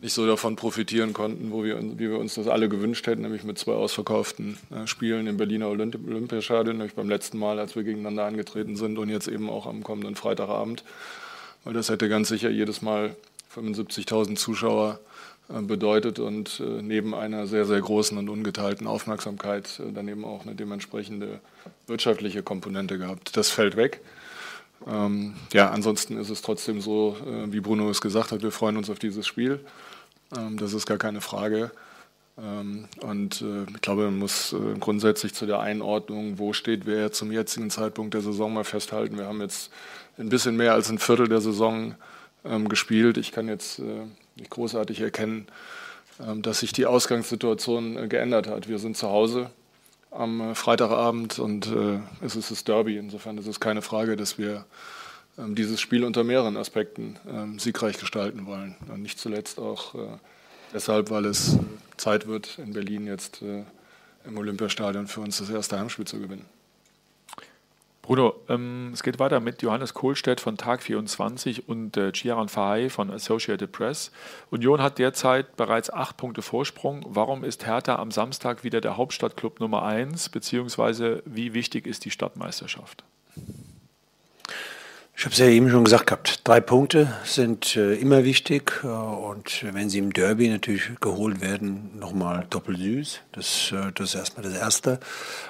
nicht 0.00 0.12
so 0.12 0.26
davon 0.26 0.56
profitieren 0.56 1.12
konnten, 1.12 1.50
wo 1.52 1.64
wir, 1.64 1.80
wie 1.80 2.10
wir 2.10 2.18
uns 2.18 2.34
das 2.34 2.48
alle 2.48 2.68
gewünscht 2.68 3.06
hätten, 3.06 3.22
nämlich 3.22 3.44
mit 3.44 3.58
zwei 3.58 3.72
ausverkauften 3.72 4.58
äh, 4.70 4.86
Spielen 4.86 5.26
im 5.26 5.36
Berliner 5.36 5.68
Olympiastadion, 5.68 6.76
nämlich 6.76 6.94
beim 6.94 7.08
letzten 7.08 7.38
Mal, 7.38 7.58
als 7.58 7.76
wir 7.76 7.82
gegeneinander 7.82 8.24
angetreten 8.24 8.76
sind 8.76 8.98
und 8.98 9.08
jetzt 9.08 9.28
eben 9.28 9.50
auch 9.50 9.66
am 9.66 9.82
kommenden 9.82 10.16
Freitagabend, 10.16 10.84
weil 11.64 11.74
das 11.74 11.88
hätte 11.88 12.08
ganz 12.08 12.28
sicher 12.28 12.50
jedes 12.50 12.82
Mal 12.82 13.14
75.000 13.54 14.36
Zuschauer 14.36 15.00
äh, 15.48 15.60
bedeutet 15.60 16.18
und 16.18 16.62
neben 16.80 17.14
einer 17.14 17.46
sehr, 17.46 17.66
sehr 17.66 17.80
großen 17.80 18.16
und 18.16 18.28
ungeteilten 18.28 18.86
Aufmerksamkeit 18.86 19.82
daneben 19.94 20.24
auch 20.24 20.46
eine 20.46 20.54
dementsprechende 20.54 21.40
wirtschaftliche 21.86 22.42
Komponente 22.42 22.98
gehabt. 22.98 23.36
Das 23.36 23.50
fällt 23.50 23.76
weg. 23.76 24.00
Ähm, 24.86 25.34
ja, 25.52 25.70
ansonsten 25.70 26.18
ist 26.18 26.30
es 26.30 26.42
trotzdem 26.42 26.80
so, 26.80 27.16
äh, 27.26 27.52
wie 27.52 27.60
Bruno 27.60 27.88
es 27.90 28.00
gesagt 28.00 28.32
hat, 28.32 28.42
wir 28.42 28.52
freuen 28.52 28.76
uns 28.76 28.90
auf 28.90 28.98
dieses 28.98 29.26
Spiel. 29.26 29.60
Ähm, 30.36 30.56
das 30.58 30.72
ist 30.72 30.86
gar 30.86 30.98
keine 30.98 31.20
Frage. 31.20 31.70
Ähm, 32.38 32.86
und 33.00 33.40
äh, 33.42 33.64
ich 33.64 33.80
glaube, 33.80 34.04
man 34.04 34.18
muss 34.18 34.52
äh, 34.52 34.78
grundsätzlich 34.78 35.34
zu 35.34 35.46
der 35.46 35.60
Einordnung, 35.60 36.38
wo 36.38 36.52
steht 36.52 36.86
wer 36.86 37.12
zum 37.12 37.32
jetzigen 37.32 37.70
Zeitpunkt 37.70 38.14
der 38.14 38.20
Saison 38.20 38.52
mal 38.52 38.64
festhalten. 38.64 39.16
Wir 39.16 39.26
haben 39.26 39.40
jetzt 39.40 39.70
ein 40.18 40.28
bisschen 40.28 40.56
mehr 40.56 40.74
als 40.74 40.90
ein 40.90 40.98
Viertel 40.98 41.28
der 41.28 41.40
Saison 41.40 41.94
ähm, 42.44 42.68
gespielt. 42.68 43.16
Ich 43.16 43.32
kann 43.32 43.48
jetzt 43.48 43.78
äh, 43.78 44.04
nicht 44.36 44.50
großartig 44.50 45.00
erkennen, 45.00 45.46
dass 46.36 46.60
sich 46.60 46.72
die 46.72 46.86
Ausgangssituation 46.86 48.08
geändert 48.08 48.46
hat. 48.46 48.68
Wir 48.68 48.78
sind 48.78 48.96
zu 48.96 49.08
Hause 49.08 49.50
am 50.16 50.54
Freitagabend 50.54 51.38
und 51.38 51.70
es 52.20 52.36
ist 52.36 52.50
das 52.50 52.64
Derby. 52.64 52.96
Insofern 52.96 53.38
ist 53.38 53.46
es 53.46 53.60
keine 53.60 53.82
Frage, 53.82 54.16
dass 54.16 54.38
wir 54.38 54.64
dieses 55.36 55.80
Spiel 55.80 56.04
unter 56.04 56.24
mehreren 56.24 56.56
Aspekten 56.56 57.16
siegreich 57.58 57.98
gestalten 57.98 58.46
wollen. 58.46 58.76
Und 58.88 59.02
nicht 59.02 59.18
zuletzt 59.18 59.58
auch 59.58 59.94
Deshalb, 60.72 61.10
weil 61.10 61.24
es 61.26 61.54
äh, 61.54 61.58
Zeit 61.96 62.26
wird, 62.26 62.58
in 62.58 62.72
Berlin 62.72 63.06
jetzt 63.06 63.42
äh, 63.42 63.64
im 64.26 64.36
Olympiastadion 64.36 65.06
für 65.06 65.20
uns 65.20 65.38
das 65.38 65.50
erste 65.50 65.78
Heimspiel 65.78 66.06
zu 66.06 66.18
gewinnen. 66.18 66.44
Bruno, 68.06 68.36
ähm, 68.48 68.90
es 68.92 69.02
geht 69.02 69.18
weiter 69.18 69.40
mit 69.40 69.62
Johannes 69.62 69.92
Kohlstedt 69.92 70.40
von 70.40 70.56
Tag 70.56 70.80
24 70.80 71.68
und 71.68 71.96
äh, 71.96 72.12
Chiaran 72.12 72.48
Fahey 72.48 72.88
von 72.88 73.10
Associated 73.10 73.72
Press. 73.72 74.12
Union 74.48 74.80
hat 74.80 75.00
derzeit 75.00 75.56
bereits 75.56 75.92
acht 75.92 76.16
Punkte 76.16 76.40
Vorsprung. 76.40 77.04
Warum 77.08 77.42
ist 77.42 77.66
Hertha 77.66 77.96
am 77.96 78.12
Samstag 78.12 78.62
wieder 78.62 78.80
der 78.80 78.96
Hauptstadtclub 78.96 79.58
Nummer 79.58 79.82
eins, 79.82 80.28
beziehungsweise 80.28 81.24
wie 81.26 81.52
wichtig 81.52 81.84
ist 81.84 82.04
die 82.04 82.12
Stadtmeisterschaft? 82.12 83.02
Ich 85.18 85.24
habe 85.24 85.32
es 85.32 85.38
ja 85.38 85.46
eben 85.46 85.70
schon 85.70 85.84
gesagt 85.84 86.08
gehabt, 86.08 86.40
drei 86.44 86.60
Punkte 86.60 87.10
sind 87.24 87.74
äh, 87.74 87.94
immer 87.94 88.24
wichtig 88.24 88.80
äh, 88.84 88.86
und 88.86 89.64
wenn 89.72 89.88
sie 89.88 89.98
im 89.98 90.12
Derby 90.12 90.50
natürlich 90.50 90.90
geholt 91.00 91.40
werden, 91.40 91.98
nochmal 91.98 92.46
doppelt 92.50 92.78
süß. 92.78 93.20
Das, 93.32 93.72
äh, 93.72 93.92
das 93.94 94.10
ist 94.10 94.14
erstmal 94.14 94.44
das 94.44 94.52
Erste. 94.52 95.00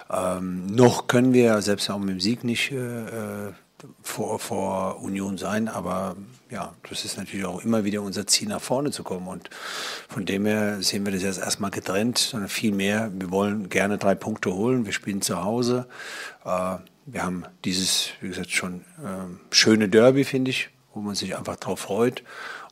Ähm, 0.09 0.67
noch 0.67 1.09
können 1.09 1.33
wir 1.33 1.61
selbst 1.63 1.91
auch 1.91 1.99
mit 1.99 2.11
dem 2.11 2.21
Sieg 2.21 2.45
nicht 2.45 2.71
äh, 2.71 3.49
äh, 3.49 3.53
vor, 4.03 4.39
vor 4.39 5.03
Union 5.03 5.37
sein, 5.37 5.67
aber 5.67 6.15
ja, 6.49 6.73
das 6.89 7.05
ist 7.05 7.19
natürlich 7.19 7.45
auch 7.45 7.65
immer 7.65 7.83
wieder 7.83 8.03
unser 8.03 8.25
Ziel, 8.25 8.47
nach 8.47 8.61
vorne 8.61 8.93
zu 8.93 9.03
kommen. 9.03 9.27
Und 9.27 9.51
von 10.09 10.25
dem 10.27 10.47
her 10.47 10.81
sehen 10.81 11.05
wir 11.05 11.13
das 11.13 11.25
jetzt 11.25 11.41
erstmal 11.41 11.73
getrennt, 11.73 12.19
sondern 12.19 12.49
viel 12.49 12.73
mehr, 12.73 13.11
wir 13.13 13.33
wollen 13.33 13.69
gerne 13.69 13.99
drei 13.99 14.15
Punkte 14.15 14.55
holen. 14.55 14.87
Wir 14.87 14.93
spielen 14.93 15.23
zu 15.23 15.43
Hause. 15.43 15.89
Wir 17.07 17.23
haben 17.23 17.45
dieses, 17.65 18.11
wie 18.21 18.29
gesagt, 18.29 18.51
schon 18.51 18.85
ähm, 19.05 19.41
schöne 19.51 19.89
Derby, 19.89 20.25
finde 20.25 20.51
ich, 20.51 20.71
wo 20.93 21.01
man 21.01 21.15
sich 21.15 21.37
einfach 21.37 21.57
drauf 21.57 21.81
freut. 21.81 22.25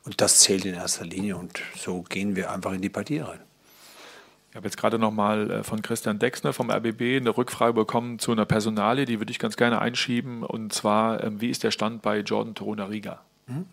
Und 0.04 0.20
das 0.20 0.40
zählt 0.40 0.64
in 0.64 0.74
erster 0.74 1.04
Linie. 1.04 1.36
Und 1.36 1.60
so 1.76 2.02
gehen 2.02 2.34
wir 2.34 2.50
einfach 2.50 2.72
in 2.72 2.82
die 2.82 2.88
Partie 2.88 3.20
rein. 3.20 3.40
Ich 4.50 4.56
habe 4.56 4.66
jetzt 4.66 4.76
gerade 4.76 4.98
noch 4.98 5.10
mal 5.10 5.50
äh, 5.50 5.64
von 5.64 5.82
Christian 5.82 6.18
Dexner 6.18 6.52
vom 6.52 6.70
RBB 6.70 7.16
eine 7.16 7.36
Rückfrage 7.36 7.72
bekommen 7.72 8.18
zu 8.18 8.32
einer 8.32 8.44
Personalie, 8.44 9.04
die 9.04 9.18
würde 9.18 9.32
ich 9.32 9.38
ganz 9.38 9.56
gerne 9.56 9.80
einschieben. 9.80 10.42
Und 10.42 10.72
zwar, 10.72 11.24
ähm, 11.24 11.40
wie 11.40 11.50
ist 11.50 11.64
der 11.64 11.70
Stand 11.70 12.02
bei 12.02 12.20
Jordan 12.20 12.54
Toruna 12.54 12.84
Riga? 12.84 13.22
Hm? 13.46 13.66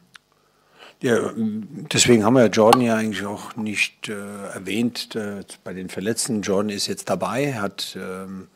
Ja, 1.01 1.31
deswegen 1.35 2.23
haben 2.23 2.35
wir 2.35 2.45
Jordan 2.47 2.81
ja 2.81 2.95
eigentlich 2.95 3.25
auch 3.25 3.55
nicht 3.55 4.09
äh, 4.09 4.13
erwähnt 4.53 5.15
äh, 5.15 5.43
bei 5.63 5.73
den 5.73 5.89
Verletzten. 5.89 6.41
Jordan 6.43 6.69
ist 6.69 6.85
jetzt 6.85 7.09
dabei, 7.09 7.55
hat 7.55 7.97
ähm, 7.99 8.47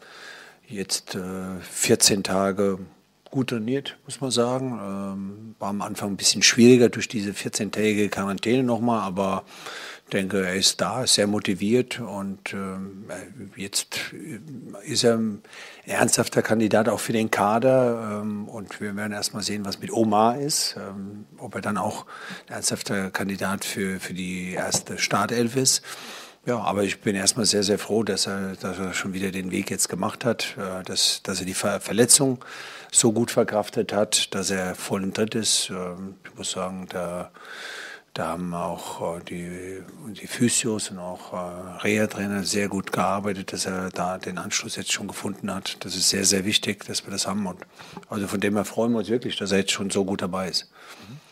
jetzt 0.67 1.15
äh, 1.15 1.59
14 1.61 2.23
Tage 2.23 2.79
gut 3.35 3.49
trainiert, 3.49 3.97
muss 4.05 4.21
man 4.21 4.31
sagen. 4.31 4.79
Ähm, 4.81 5.55
war 5.59 5.69
am 5.69 5.81
Anfang 5.81 6.11
ein 6.11 6.17
bisschen 6.17 6.41
schwieriger 6.41 6.89
durch 6.89 7.07
diese 7.07 7.31
14-tägige 7.31 8.09
Quarantäne 8.09 8.63
nochmal, 8.63 9.01
aber 9.01 9.43
ich 10.05 10.11
denke, 10.11 10.45
er 10.45 10.55
ist 10.55 10.79
da, 10.81 11.03
ist 11.03 11.15
sehr 11.15 11.25
motiviert 11.25 11.99
und 11.99 12.53
ähm, 12.53 13.05
jetzt 13.55 14.13
ist 14.85 15.03
er 15.03 15.17
ein 15.17 15.41
ernsthafter 15.83 16.43
Kandidat 16.43 16.87
auch 16.89 16.99
für 16.99 17.11
den 17.11 17.31
Kader 17.31 18.21
ähm, 18.21 18.47
und 18.47 18.79
wir 18.79 18.95
werden 18.95 19.13
erstmal 19.13 19.41
sehen, 19.41 19.65
was 19.65 19.79
mit 19.79 19.91
Omar 19.91 20.39
ist, 20.39 20.75
ähm, 20.77 21.25
ob 21.39 21.55
er 21.55 21.61
dann 21.61 21.77
auch 21.77 22.05
ein 22.47 22.53
ernsthafter 22.53 23.09
Kandidat 23.09 23.65
für, 23.65 23.99
für 23.99 24.13
die 24.13 24.53
erste 24.53 24.99
Startelf 24.99 25.55
ist. 25.55 25.81
Ja, 26.45 26.59
aber 26.59 26.83
ich 26.83 27.01
bin 27.01 27.15
erstmal 27.15 27.47
sehr, 27.47 27.63
sehr 27.63 27.79
froh, 27.79 28.03
dass 28.03 28.27
er, 28.27 28.55
dass 28.55 28.77
er 28.77 28.93
schon 28.93 29.13
wieder 29.13 29.31
den 29.31 29.49
Weg 29.49 29.71
jetzt 29.71 29.89
gemacht 29.89 30.23
hat, 30.23 30.55
äh, 30.57 30.83
dass, 30.83 31.23
dass 31.23 31.39
er 31.39 31.45
die 31.47 31.55
Verletzung 31.55 32.45
so 32.91 33.11
gut 33.11 33.31
verkraftet 33.31 33.91
hat, 33.91 34.33
dass 34.35 34.51
er 34.51 34.75
voll 34.75 35.03
im 35.03 35.13
Tritt 35.13 35.33
ist. 35.33 35.71
Ähm, 35.71 36.17
ich 36.23 36.37
muss 36.37 36.51
sagen, 36.51 36.85
da, 36.89 37.31
da 38.13 38.27
haben 38.27 38.53
auch 38.53 39.17
äh, 39.17 39.23
die, 39.23 39.81
die 40.13 40.27
Physios 40.27 40.91
und 40.91 40.99
auch 40.99 41.33
äh, 41.33 41.81
Reha-Trainer 41.83 42.43
sehr 42.43 42.67
gut 42.67 42.91
gearbeitet, 42.91 43.51
dass 43.51 43.65
er 43.65 43.89
da 43.89 44.19
den 44.19 44.37
Anschluss 44.37 44.75
jetzt 44.75 44.91
schon 44.91 45.07
gefunden 45.07 45.51
hat. 45.51 45.77
Das 45.79 45.95
ist 45.95 46.09
sehr, 46.09 46.25
sehr 46.25 46.45
wichtig, 46.45 46.85
dass 46.85 47.05
wir 47.07 47.11
das 47.11 47.25
haben. 47.25 47.47
Und 47.47 47.57
also 48.07 48.27
von 48.27 48.39
dem 48.39 48.53
her 48.53 48.65
freuen 48.65 48.91
wir 48.91 48.99
uns 48.99 49.09
wirklich, 49.09 49.35
dass 49.35 49.51
er 49.51 49.57
jetzt 49.57 49.71
schon 49.71 49.89
so 49.89 50.05
gut 50.05 50.21
dabei 50.21 50.49
ist. 50.49 50.69
Mhm. 51.09 51.24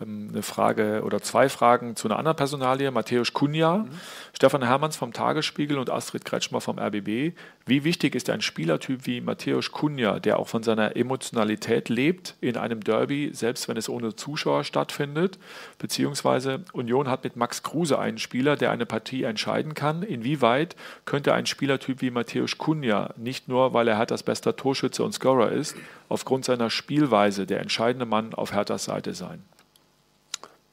Ähm, 0.00 0.30
eine 0.32 0.42
Frage 0.42 1.02
oder 1.04 1.22
zwei 1.22 1.48
Fragen 1.48 1.94
zu 1.94 2.08
einer 2.08 2.18
anderen 2.18 2.36
Personalie, 2.36 2.90
Matthäus 2.90 3.32
Kunja, 3.32 3.78
mhm. 3.78 3.90
Stefan 4.32 4.64
Hermanns 4.64 4.96
vom 4.96 5.12
Tagesspiegel 5.12 5.78
und 5.78 5.88
Astrid 5.88 6.24
Kretschmer 6.24 6.60
vom 6.60 6.80
RBB. 6.80 7.36
Wie 7.66 7.84
wichtig 7.84 8.16
ist 8.16 8.28
ein 8.28 8.40
Spielertyp 8.40 9.06
wie 9.06 9.20
Matthäus 9.20 9.70
Kunja, 9.70 10.18
der 10.18 10.40
auch 10.40 10.48
von 10.48 10.64
seiner 10.64 10.96
Emotionalität 10.96 11.88
lebt 11.88 12.34
in 12.40 12.56
einem 12.56 12.82
Derby, 12.82 13.30
selbst 13.32 13.68
wenn 13.68 13.76
es 13.76 13.88
ohne 13.88 14.16
Zuschauer 14.16 14.64
stattfindet? 14.64 15.38
Beziehungsweise 15.78 16.64
Union 16.72 17.08
hat 17.08 17.22
mit 17.22 17.36
Max 17.36 17.62
Kruse 17.62 17.98
einen 17.98 18.18
Spieler, 18.18 18.56
der 18.56 18.72
eine 18.72 18.86
Partie 18.86 19.22
entscheiden 19.22 19.74
kann. 19.74 20.02
Inwieweit 20.02 20.74
könnte 21.04 21.34
ein 21.34 21.46
Spielertyp 21.46 22.00
wie 22.00 22.10
Matthäus 22.10 22.58
Kunja, 22.58 23.14
nicht 23.16 23.46
nur 23.48 23.72
weil 23.74 23.86
er 23.86 23.98
Herthas 23.98 24.24
bester 24.24 24.56
Torschütze 24.56 25.04
und 25.04 25.12
Scorer 25.12 25.52
ist, 25.52 25.76
aufgrund 26.08 26.44
seiner 26.44 26.68
Spielweise 26.68 27.46
der 27.46 27.60
entscheidende 27.60 28.06
Mann 28.06 28.34
auf 28.34 28.52
Herthas 28.52 28.84
Seite 28.84 29.14
sein? 29.14 29.44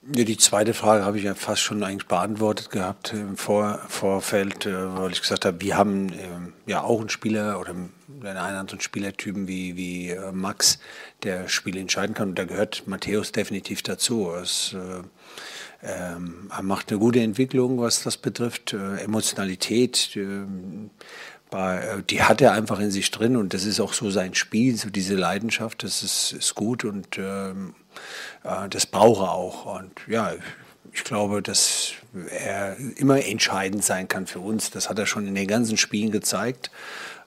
Ja, 0.03 0.23
die 0.23 0.37
zweite 0.37 0.73
Frage 0.73 1.05
habe 1.05 1.19
ich 1.19 1.25
ja 1.25 1.35
fast 1.35 1.61
schon 1.61 1.83
eigentlich 1.83 2.07
beantwortet 2.07 2.71
gehabt 2.71 3.13
im 3.13 3.37
Vor 3.37 3.79
Vorfeld, 3.87 4.65
äh, 4.65 4.97
weil 4.97 5.11
ich 5.11 5.21
gesagt 5.21 5.45
habe, 5.45 5.61
wir 5.61 5.77
haben 5.77 6.09
äh, 6.09 6.25
ja 6.65 6.81
auch 6.81 6.99
einen 6.99 7.09
Spieler 7.09 7.59
oder 7.59 7.75
einen 8.23 8.37
anderen 8.37 8.81
Spielertypen 8.81 9.47
wie, 9.47 9.75
wie 9.75 10.09
äh, 10.09 10.31
Max, 10.31 10.79
der 11.21 11.47
Spiele 11.47 11.79
entscheiden 11.79 12.15
kann. 12.15 12.29
Und 12.29 12.39
da 12.39 12.45
gehört 12.45 12.87
Matthäus 12.87 13.31
definitiv 13.31 13.83
dazu. 13.83 14.31
Es, 14.31 14.73
äh, 14.73 15.03
ähm, 15.83 16.49
er 16.51 16.63
macht 16.63 16.89
eine 16.89 16.99
gute 16.99 17.19
Entwicklung, 17.19 17.79
was 17.79 18.01
das 18.01 18.17
betrifft. 18.17 18.73
Äh, 18.73 19.01
Emotionalität, 19.01 20.17
bei, 21.51 22.01
die 22.09 22.23
hat 22.23 22.41
er 22.41 22.53
einfach 22.53 22.79
in 22.79 22.89
sich 22.89 23.11
drin 23.11 23.37
und 23.37 23.53
das 23.53 23.65
ist 23.65 23.79
auch 23.79 23.93
so 23.93 24.09
sein 24.09 24.33
Spiel, 24.33 24.77
so 24.77 24.89
diese 24.89 25.15
Leidenschaft, 25.15 25.83
das 25.83 26.01
ist, 26.01 26.31
ist 26.31 26.55
gut 26.55 26.85
und 26.85 27.19
ähm, 27.19 27.75
äh, 27.75 27.80
das 28.43 28.85
brauche 28.85 29.25
er 29.25 29.31
auch. 29.31 29.79
Und 29.79 29.91
ja, 30.07 30.33
ich 30.93 31.03
glaube, 31.03 31.41
dass 31.41 31.93
er 32.29 32.75
immer 32.95 33.23
entscheidend 33.25 33.83
sein 33.83 34.07
kann 34.07 34.27
für 34.27 34.39
uns. 34.39 34.71
Das 34.71 34.89
hat 34.89 34.99
er 34.99 35.05
schon 35.05 35.27
in 35.27 35.35
den 35.35 35.47
ganzen 35.47 35.77
Spielen 35.77 36.11
gezeigt, 36.11 36.71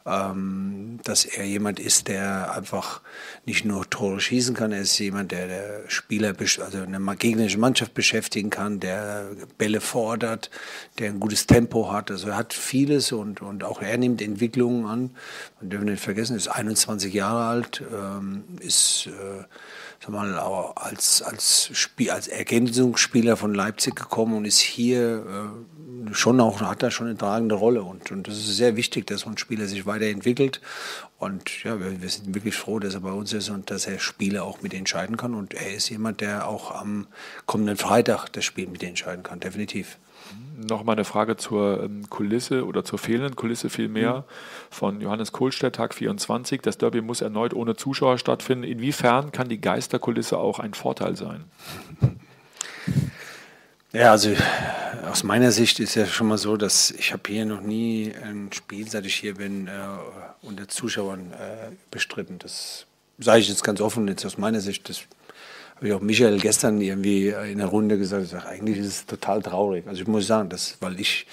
ähm, 0.06 1.00
dass 1.04 1.24
er 1.24 1.46
jemand 1.46 1.80
ist, 1.80 2.08
der 2.08 2.52
einfach 2.52 3.00
nicht 3.46 3.64
nur 3.64 3.88
Tore 3.88 4.20
schießen 4.20 4.54
kann, 4.54 4.72
er 4.72 4.82
ist 4.82 4.98
jemand, 4.98 5.32
der, 5.32 5.88
Spieler, 5.88 6.34
also 6.38 6.78
eine 6.78 7.16
gegnerische 7.16 7.58
Mannschaft 7.58 7.94
beschäftigen 7.94 8.50
kann, 8.50 8.80
der 8.80 9.30
Bälle 9.56 9.80
fordert, 9.80 10.50
der 10.98 11.08
ein 11.08 11.20
gutes 11.20 11.46
Tempo 11.46 11.90
hat. 11.90 12.10
Also 12.10 12.28
er 12.28 12.36
hat 12.36 12.52
vieles 12.52 13.12
und, 13.12 13.40
und 13.40 13.64
auch 13.64 13.80
er 13.80 13.96
nimmt 13.96 14.20
Entwicklungen 14.20 14.84
an. 14.86 15.10
Man 15.60 15.70
dürfen 15.70 15.86
nicht 15.86 16.02
vergessen, 16.02 16.34
er 16.34 16.38
ist 16.38 16.48
21 16.48 17.14
Jahre 17.14 17.44
alt, 17.44 17.82
ähm, 17.90 18.44
ist 18.60 19.06
äh, 19.06 19.44
mal, 20.12 20.34
als, 20.76 21.22
als, 21.22 21.70
Spiel, 21.72 22.10
als 22.10 22.28
Ergänzungsspieler 22.28 23.36
von 23.36 23.54
Leipzig 23.54 23.96
gekommen 23.96 24.36
und 24.36 24.44
ist 24.44 24.60
hier 24.60 25.24
äh, 26.08 26.14
schon 26.14 26.40
auch, 26.40 26.60
hat 26.60 26.82
da 26.82 26.90
schon 26.90 27.06
eine 27.06 27.16
tragende 27.16 27.54
Rolle. 27.54 27.82
Und, 27.82 28.10
und 28.10 28.28
das 28.28 28.36
ist 28.36 28.56
sehr 28.56 28.76
wichtig, 28.76 29.06
dass 29.06 29.20
so 29.20 29.30
ein 29.30 29.38
Spieler 29.38 29.66
sich 29.66 29.86
weiterentwickelt. 29.86 30.60
Und 31.18 31.64
ja, 31.64 31.80
wir, 31.80 32.02
wir, 32.02 32.08
sind 32.08 32.34
wirklich 32.34 32.54
froh, 32.54 32.78
dass 32.78 32.94
er 32.94 33.00
bei 33.00 33.12
uns 33.12 33.32
ist 33.32 33.48
und 33.48 33.70
dass 33.70 33.86
er 33.86 33.98
Spiele 33.98 34.42
auch 34.42 34.62
mit 34.62 34.74
entscheiden 34.74 35.16
kann. 35.16 35.34
Und 35.34 35.54
er 35.54 35.74
ist 35.74 35.88
jemand, 35.88 36.20
der 36.20 36.48
auch 36.48 36.70
am 36.70 37.06
kommenden 37.46 37.76
Freitag 37.76 38.28
das 38.30 38.44
Spiel 38.44 38.66
mit 38.66 38.82
entscheiden 38.82 39.22
kann, 39.22 39.40
definitiv. 39.40 39.98
Nochmal 40.56 40.94
eine 40.94 41.04
Frage 41.04 41.36
zur 41.36 41.82
ähm, 41.82 42.08
Kulisse 42.10 42.64
oder 42.64 42.84
zur 42.84 42.98
fehlenden 42.98 43.34
Kulisse 43.34 43.70
vielmehr 43.70 44.18
mhm. 44.18 44.22
von 44.70 45.00
Johannes 45.00 45.32
Kohlstedt, 45.32 45.74
Tag 45.74 45.94
24. 45.94 46.62
Das 46.62 46.78
Derby 46.78 47.00
muss 47.00 47.20
erneut 47.20 47.54
ohne 47.54 47.74
Zuschauer 47.74 48.18
stattfinden. 48.18 48.64
Inwiefern 48.64 49.32
kann 49.32 49.48
die 49.48 49.60
Geisterkulisse 49.60 50.38
auch 50.38 50.60
ein 50.60 50.74
Vorteil 50.74 51.16
sein? 51.16 51.44
Ja, 53.92 54.10
also 54.10 54.34
aus 55.10 55.22
meiner 55.22 55.52
Sicht 55.52 55.78
ist 55.80 55.94
ja 55.94 56.06
schon 56.06 56.28
mal 56.28 56.38
so, 56.38 56.56
dass 56.56 56.90
ich 56.90 57.12
habe 57.12 57.22
hier 57.28 57.46
noch 57.46 57.60
nie 57.60 58.12
ein 58.22 58.50
Spiel, 58.52 58.88
seit 58.88 59.06
ich 59.06 59.14
hier 59.14 59.34
bin, 59.34 59.68
äh, 59.68 59.70
unter 60.42 60.68
Zuschauern 60.68 61.32
äh, 61.32 61.70
bestritten. 61.90 62.38
Das 62.38 62.86
sage 63.18 63.40
ich 63.40 63.48
jetzt 63.48 63.62
ganz 63.62 63.80
offen, 63.80 64.08
jetzt 64.08 64.26
aus 64.26 64.38
meiner 64.38 64.60
Sicht. 64.60 64.88
Das 64.88 65.02
habe 65.76 65.88
ich 65.88 65.92
auch 65.92 66.00
Michael 66.00 66.38
gestern 66.38 66.80
irgendwie 66.80 67.28
in 67.28 67.58
der 67.58 67.66
Runde 67.66 67.98
gesagt, 67.98 68.26
ich 68.26 68.34
eigentlich 68.34 68.78
ist 68.78 68.86
es 68.86 69.06
total 69.06 69.42
traurig. 69.42 69.86
Also 69.86 70.02
ich 70.02 70.08
muss 70.08 70.26
sagen, 70.26 70.48
das, 70.48 70.76
weil 70.80 71.00
ich 71.00 71.26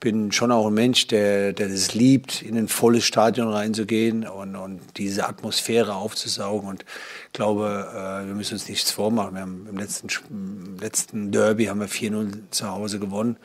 bin 0.00 0.32
schon 0.32 0.50
auch 0.50 0.66
ein 0.66 0.74
Mensch, 0.74 1.06
der, 1.08 1.52
der 1.52 1.68
es 1.68 1.94
liebt, 1.94 2.40
in 2.40 2.56
ein 2.56 2.68
volles 2.68 3.04
Stadion 3.04 3.48
reinzugehen 3.48 4.26
und, 4.26 4.56
und 4.56 4.80
diese 4.96 5.28
Atmosphäre 5.28 5.94
aufzusaugen. 5.94 6.68
Und 6.68 6.86
ich 7.26 7.32
glaube, 7.34 7.86
äh, 7.92 8.26
wir 8.26 8.34
müssen 8.34 8.54
uns 8.54 8.66
nichts 8.68 8.90
vormachen. 8.90 9.34
Wir 9.34 9.42
haben 9.42 9.66
im 9.68 9.76
letzten, 9.76 10.08
im 10.30 10.78
letzten 10.78 11.30
Derby 11.32 11.66
haben 11.66 11.80
wir 11.80 11.88
4-0 11.88 12.50
zu 12.50 12.70
Hause 12.70 12.98
gewonnen. 12.98 13.36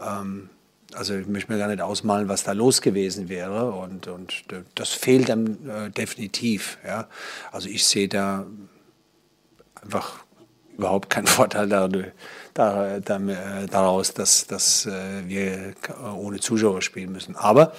Ähm, 0.00 0.48
also 0.94 1.14
ich 1.14 1.26
möchte 1.26 1.52
mir 1.52 1.58
gar 1.58 1.68
nicht 1.68 1.82
ausmalen, 1.82 2.28
was 2.28 2.44
da 2.44 2.52
los 2.52 2.80
gewesen 2.80 3.28
wäre. 3.28 3.70
Und, 3.72 4.08
und 4.08 4.44
das 4.74 4.88
fehlt 4.88 5.28
dann 5.28 5.68
äh, 5.68 5.90
definitiv. 5.90 6.78
Ja. 6.84 7.08
Also 7.52 7.68
ich 7.68 7.84
sehe 7.84 8.08
da 8.08 8.46
einfach 9.82 10.20
überhaupt 10.76 11.10
keinen 11.10 11.26
Vorteil 11.38 11.68
dadurch 11.68 12.12
da, 12.54 13.00
da, 13.00 13.16
äh, 13.16 13.66
daraus, 13.70 14.12
dass, 14.12 14.46
dass 14.46 14.86
äh, 14.86 15.26
wir 15.26 15.74
ohne 16.16 16.40
Zuschauer 16.40 16.82
spielen 16.82 17.12
müssen. 17.12 17.36
Aber 17.36 17.72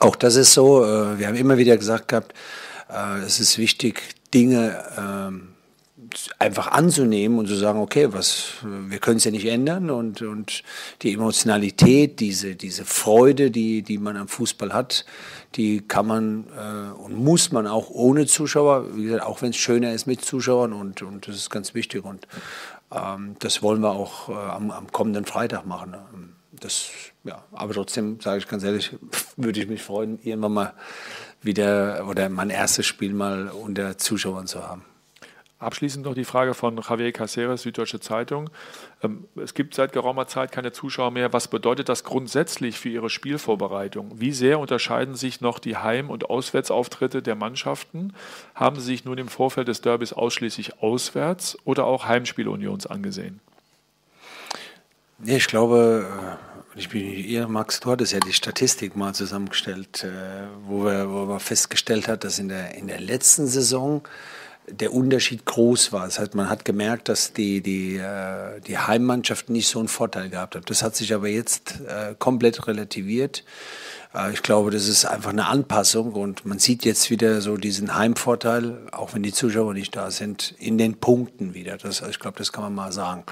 auch 0.00 0.16
das 0.16 0.36
ist 0.36 0.52
so, 0.52 0.84
äh, 0.84 1.18
wir 1.18 1.26
haben 1.26 1.36
immer 1.36 1.58
wieder 1.58 1.76
gesagt 1.76 2.08
gehabt, 2.08 2.34
es 3.26 3.40
ist 3.40 3.58
wichtig, 3.58 4.00
Dinge 4.32 4.80
ähm, 4.96 5.55
einfach 6.38 6.68
anzunehmen 6.68 7.38
und 7.38 7.46
zu 7.46 7.54
sagen, 7.54 7.80
okay, 7.80 8.12
was, 8.12 8.54
wir 8.62 8.98
können 8.98 9.18
es 9.18 9.24
ja 9.24 9.30
nicht 9.30 9.46
ändern 9.46 9.90
und, 9.90 10.22
und 10.22 10.62
die 11.02 11.12
Emotionalität, 11.12 12.20
diese, 12.20 12.56
diese 12.56 12.84
Freude, 12.84 13.50
die, 13.50 13.82
die 13.82 13.98
man 13.98 14.16
am 14.16 14.28
Fußball 14.28 14.72
hat, 14.72 15.04
die 15.54 15.80
kann 15.86 16.06
man 16.06 16.46
äh, 16.56 16.92
und 17.00 17.14
muss 17.16 17.52
man 17.52 17.66
auch 17.66 17.90
ohne 17.90 18.26
Zuschauer, 18.26 18.96
wie 18.96 19.04
gesagt, 19.04 19.22
auch 19.22 19.42
wenn 19.42 19.50
es 19.50 19.56
schöner 19.56 19.92
ist 19.92 20.06
mit 20.06 20.24
Zuschauern 20.24 20.72
und, 20.72 21.02
und 21.02 21.28
das 21.28 21.36
ist 21.36 21.50
ganz 21.50 21.74
wichtig 21.74 22.04
und 22.04 22.26
ähm, 22.92 23.36
das 23.38 23.62
wollen 23.62 23.80
wir 23.80 23.90
auch 23.90 24.28
äh, 24.28 24.32
am, 24.32 24.70
am, 24.70 24.92
kommenden 24.92 25.24
Freitag 25.24 25.66
machen. 25.66 25.94
Ähm, 26.14 26.32
das, 26.52 26.88
ja, 27.24 27.44
aber 27.52 27.74
trotzdem, 27.74 28.20
sage 28.20 28.38
ich 28.38 28.48
ganz 28.48 28.64
ehrlich, 28.64 28.96
würde 29.36 29.60
ich 29.60 29.68
mich 29.68 29.82
freuen, 29.82 30.18
irgendwann 30.22 30.54
mal 30.54 30.72
wieder 31.42 32.06
oder 32.08 32.28
mein 32.28 32.50
erstes 32.50 32.86
Spiel 32.86 33.12
mal 33.12 33.48
unter 33.48 33.98
Zuschauern 33.98 34.46
zu 34.46 34.66
haben. 34.66 34.84
Abschließend 35.58 36.04
noch 36.04 36.14
die 36.14 36.24
Frage 36.24 36.52
von 36.52 36.76
Javier 36.76 37.12
Caceres, 37.12 37.62
Süddeutsche 37.62 37.98
Zeitung. 37.98 38.50
Ähm, 39.02 39.24
es 39.42 39.54
gibt 39.54 39.74
seit 39.74 39.92
geraumer 39.92 40.26
Zeit 40.26 40.52
keine 40.52 40.70
Zuschauer 40.70 41.10
mehr. 41.10 41.32
Was 41.32 41.48
bedeutet 41.48 41.88
das 41.88 42.04
grundsätzlich 42.04 42.78
für 42.78 42.90
Ihre 42.90 43.08
Spielvorbereitung? 43.08 44.20
Wie 44.20 44.32
sehr 44.32 44.58
unterscheiden 44.58 45.14
sich 45.14 45.40
noch 45.40 45.58
die 45.58 45.78
Heim- 45.78 46.10
und 46.10 46.28
Auswärtsauftritte 46.28 47.22
der 47.22 47.36
Mannschaften? 47.36 48.12
Haben 48.54 48.76
Sie 48.76 48.86
sich 48.86 49.06
nun 49.06 49.16
im 49.16 49.28
Vorfeld 49.28 49.68
des 49.68 49.80
Derbys 49.80 50.12
ausschließlich 50.12 50.82
Auswärts- 50.82 51.56
oder 51.64 51.86
auch 51.86 52.04
Heimspielunions 52.04 52.86
angesehen? 52.86 53.40
Ich 55.24 55.46
glaube, 55.46 56.06
äh, 56.74 56.78
ich 56.78 56.90
bin 56.90 57.00
eher 57.00 57.48
Max, 57.48 57.80
du 57.80 57.90
hattest 57.90 58.12
ja 58.12 58.20
die 58.20 58.34
Statistik 58.34 58.94
mal 58.94 59.14
zusammengestellt, 59.14 60.04
äh, 60.04 60.10
wo, 60.66 60.84
wir, 60.84 61.10
wo 61.10 61.24
man 61.24 61.40
festgestellt 61.40 62.08
hat, 62.08 62.24
dass 62.24 62.38
in 62.38 62.50
der, 62.50 62.74
in 62.74 62.88
der 62.88 63.00
letzten 63.00 63.46
Saison 63.46 64.06
der 64.68 64.92
Unterschied 64.92 65.44
groß 65.44 65.92
war. 65.92 66.04
Das 66.04 66.18
heißt, 66.18 66.34
man 66.34 66.48
hat 66.48 66.64
gemerkt, 66.64 67.08
dass 67.08 67.32
die, 67.32 67.60
die, 67.60 67.96
äh, 67.96 68.60
die 68.66 68.78
Heimmannschaft 68.78 69.48
nicht 69.50 69.68
so 69.68 69.78
einen 69.78 69.88
Vorteil 69.88 70.28
gehabt 70.28 70.56
hat. 70.56 70.68
Das 70.70 70.82
hat 70.82 70.96
sich 70.96 71.14
aber 71.14 71.28
jetzt 71.28 71.80
äh, 71.86 72.14
komplett 72.18 72.66
relativiert. 72.66 73.44
Äh, 74.14 74.32
ich 74.32 74.42
glaube, 74.42 74.70
das 74.70 74.88
ist 74.88 75.04
einfach 75.04 75.30
eine 75.30 75.46
Anpassung 75.46 76.12
und 76.12 76.44
man 76.44 76.58
sieht 76.58 76.84
jetzt 76.84 77.10
wieder 77.10 77.40
so 77.40 77.56
diesen 77.56 77.96
Heimvorteil, 77.96 78.78
auch 78.92 79.14
wenn 79.14 79.22
die 79.22 79.32
Zuschauer 79.32 79.74
nicht 79.74 79.94
da 79.94 80.10
sind, 80.10 80.54
in 80.58 80.78
den 80.78 80.96
Punkten 80.96 81.54
wieder. 81.54 81.76
Das, 81.76 82.02
ich 82.02 82.18
glaube, 82.18 82.38
das 82.38 82.52
kann 82.52 82.64
man 82.64 82.74
mal 82.74 82.92
sagen. 82.92 83.24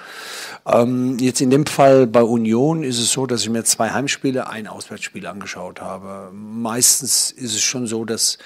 Ähm, 0.67 1.19
jetzt 1.19 1.41
in 1.41 1.51
dem 1.51 1.67
Fall 1.67 2.07
bei 2.07 2.23
Union 2.23 2.85
ist 2.85 2.99
es 2.99 3.11
so, 3.11 3.27
dass 3.27 3.43
ich 3.43 3.51
mir 3.51 3.65
zwei 3.65 3.91
Heimspiele, 3.91 4.49
ein 4.49 4.67
Auswärtsspiel 4.67 5.27
angeschaut 5.27 5.81
habe. 5.81 6.31
Meistens 6.33 7.31
ist 7.31 7.55
es 7.55 7.63
schon 7.63 7.87
so, 7.87 8.05
dass 8.05 8.39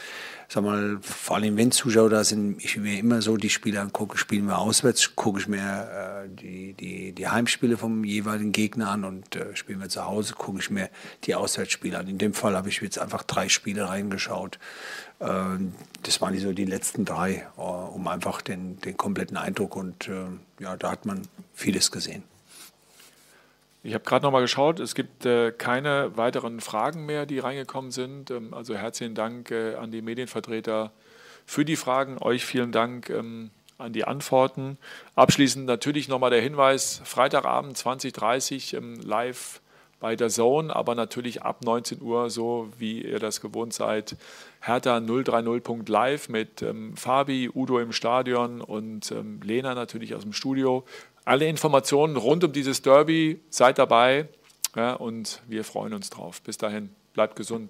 sag 0.51 0.65
mal, 0.65 0.99
vor 1.03 1.37
allem 1.37 1.59
wenn 1.59 1.71
Zuschauer 1.71 2.09
da 2.09 2.25
sind, 2.25 2.65
ich 2.65 2.79
mir 2.79 2.99
immer 2.99 3.21
so 3.21 3.37
die 3.37 3.51
Spiele 3.51 3.83
angucke, 3.83 4.17
spielen 4.17 4.47
wir 4.47 4.59
auswärts, 4.59 5.15
gucke 5.15 5.41
ich 5.41 5.47
mir 5.47 6.25
äh, 6.25 6.29
die, 6.29 6.73
die, 6.73 7.13
die 7.13 7.29
Heimspiele 7.29 7.77
vom 7.77 8.03
jeweiligen 8.03 8.53
Gegner 8.53 8.91
an 8.91 9.05
und 9.05 9.37
äh, 9.37 9.55
spielen 9.55 9.81
wir 9.81 9.91
zu 9.91 10.07
Hause, 10.07 10.35
gucke 10.35 10.61
ich 10.61 10.71
mir 10.71 10.89
die 11.25 11.35
Auswärtsspiele 11.35 11.99
an. 11.99 12.09
In 12.09 12.17
dem 12.17 12.33
Fall 12.33 12.57
habe 12.57 12.71
ich 12.71 12.81
jetzt 12.81 12.99
einfach 12.99 13.25
drei 13.25 13.51
Spiele 13.51 13.91
reingeschaut. 13.91 14.59
Äh, 15.19 15.27
das 16.03 16.21
waren 16.23 16.33
die 16.33 16.41
so 16.41 16.55
die 16.55 16.65
letzten 16.65 17.05
drei, 17.05 17.47
äh, 17.59 17.61
um 17.61 18.09
einfach 18.09 18.41
den, 18.41 18.81
den 18.81 18.97
kompletten 18.97 19.37
Eindruck 19.37 19.77
und 19.77 20.09
äh, 20.09 20.25
ja, 20.61 20.79
da 20.79 20.91
hat 20.91 21.05
man 21.05 21.29
vieles 21.53 21.91
gesehen. 21.91 22.23
Ich 23.85 23.95
habe 23.95 24.05
gerade 24.05 24.25
noch 24.25 24.33
mal 24.33 24.41
geschaut, 24.41 24.81
es 24.81 24.95
gibt 24.95 25.25
äh, 25.25 25.53
keine 25.53 26.17
weiteren 26.17 26.61
Fragen 26.61 27.07
mehr, 27.07 27.27
die 27.27 27.39
reingekommen 27.39 27.93
sind. 27.93 28.31
Ähm, 28.31 28.53
also 28.53 28.75
herzlichen 28.75 29.15
Dank 29.15 29.51
äh, 29.53 29.77
an 29.77 29.93
die 29.93 30.03
Medienvertreter 30.03 30.91
für 31.47 31.65
die 31.65 31.77
Fragen. 31.77 32.19
Euch 32.21 32.45
vielen 32.45 32.73
Dank 32.73 33.09
ähm, 33.09 33.51
an 33.79 33.93
die 33.93 34.05
Antworten. 34.05 34.79
Abschließend 35.15 35.65
natürlich 35.65 36.09
noch 36.09 36.19
mal 36.19 36.31
der 36.31 36.43
Hinweis, 36.43 37.01
Freitagabend 37.05 37.77
20.30 37.77 38.75
Uhr 38.75 38.79
ähm, 38.83 39.01
live 39.01 39.61
bei 40.01 40.17
der 40.17 40.29
Zone, 40.29 40.75
aber 40.75 40.95
natürlich 40.95 41.43
ab 41.43 41.65
19 41.65 42.03
Uhr, 42.03 42.31
so 42.31 42.69
wie 42.79 43.03
ihr 43.03 43.19
das 43.19 43.41
gewohnt 43.41 43.75
seid, 43.75 44.17
Hertha 44.61 44.99
030.live 44.99 46.29
mit 46.29 46.63
ähm, 46.63 46.97
Fabi, 46.97 47.51
Udo 47.53 47.79
im 47.79 47.93
Stadion 47.93 48.61
und 48.61 49.11
ähm, 49.13 49.41
Lena 49.43 49.75
natürlich 49.75 50.15
aus 50.15 50.23
dem 50.23 50.33
Studio 50.33 50.85
alle 51.29 51.47
Informationen 51.47 52.17
rund 52.17 52.43
um 52.43 52.53
dieses 52.53 52.81
Derby. 52.81 53.39
Seid 53.51 53.79
dabei 53.79 54.29
ja, 54.75 54.95
und 54.95 55.43
wir 55.47 55.63
freuen 55.63 55.93
uns 55.93 56.09
drauf. 56.09 56.41
Bis 56.41 56.57
dahin, 56.57 56.89
bleibt 57.13 57.37
gesund. 57.37 57.67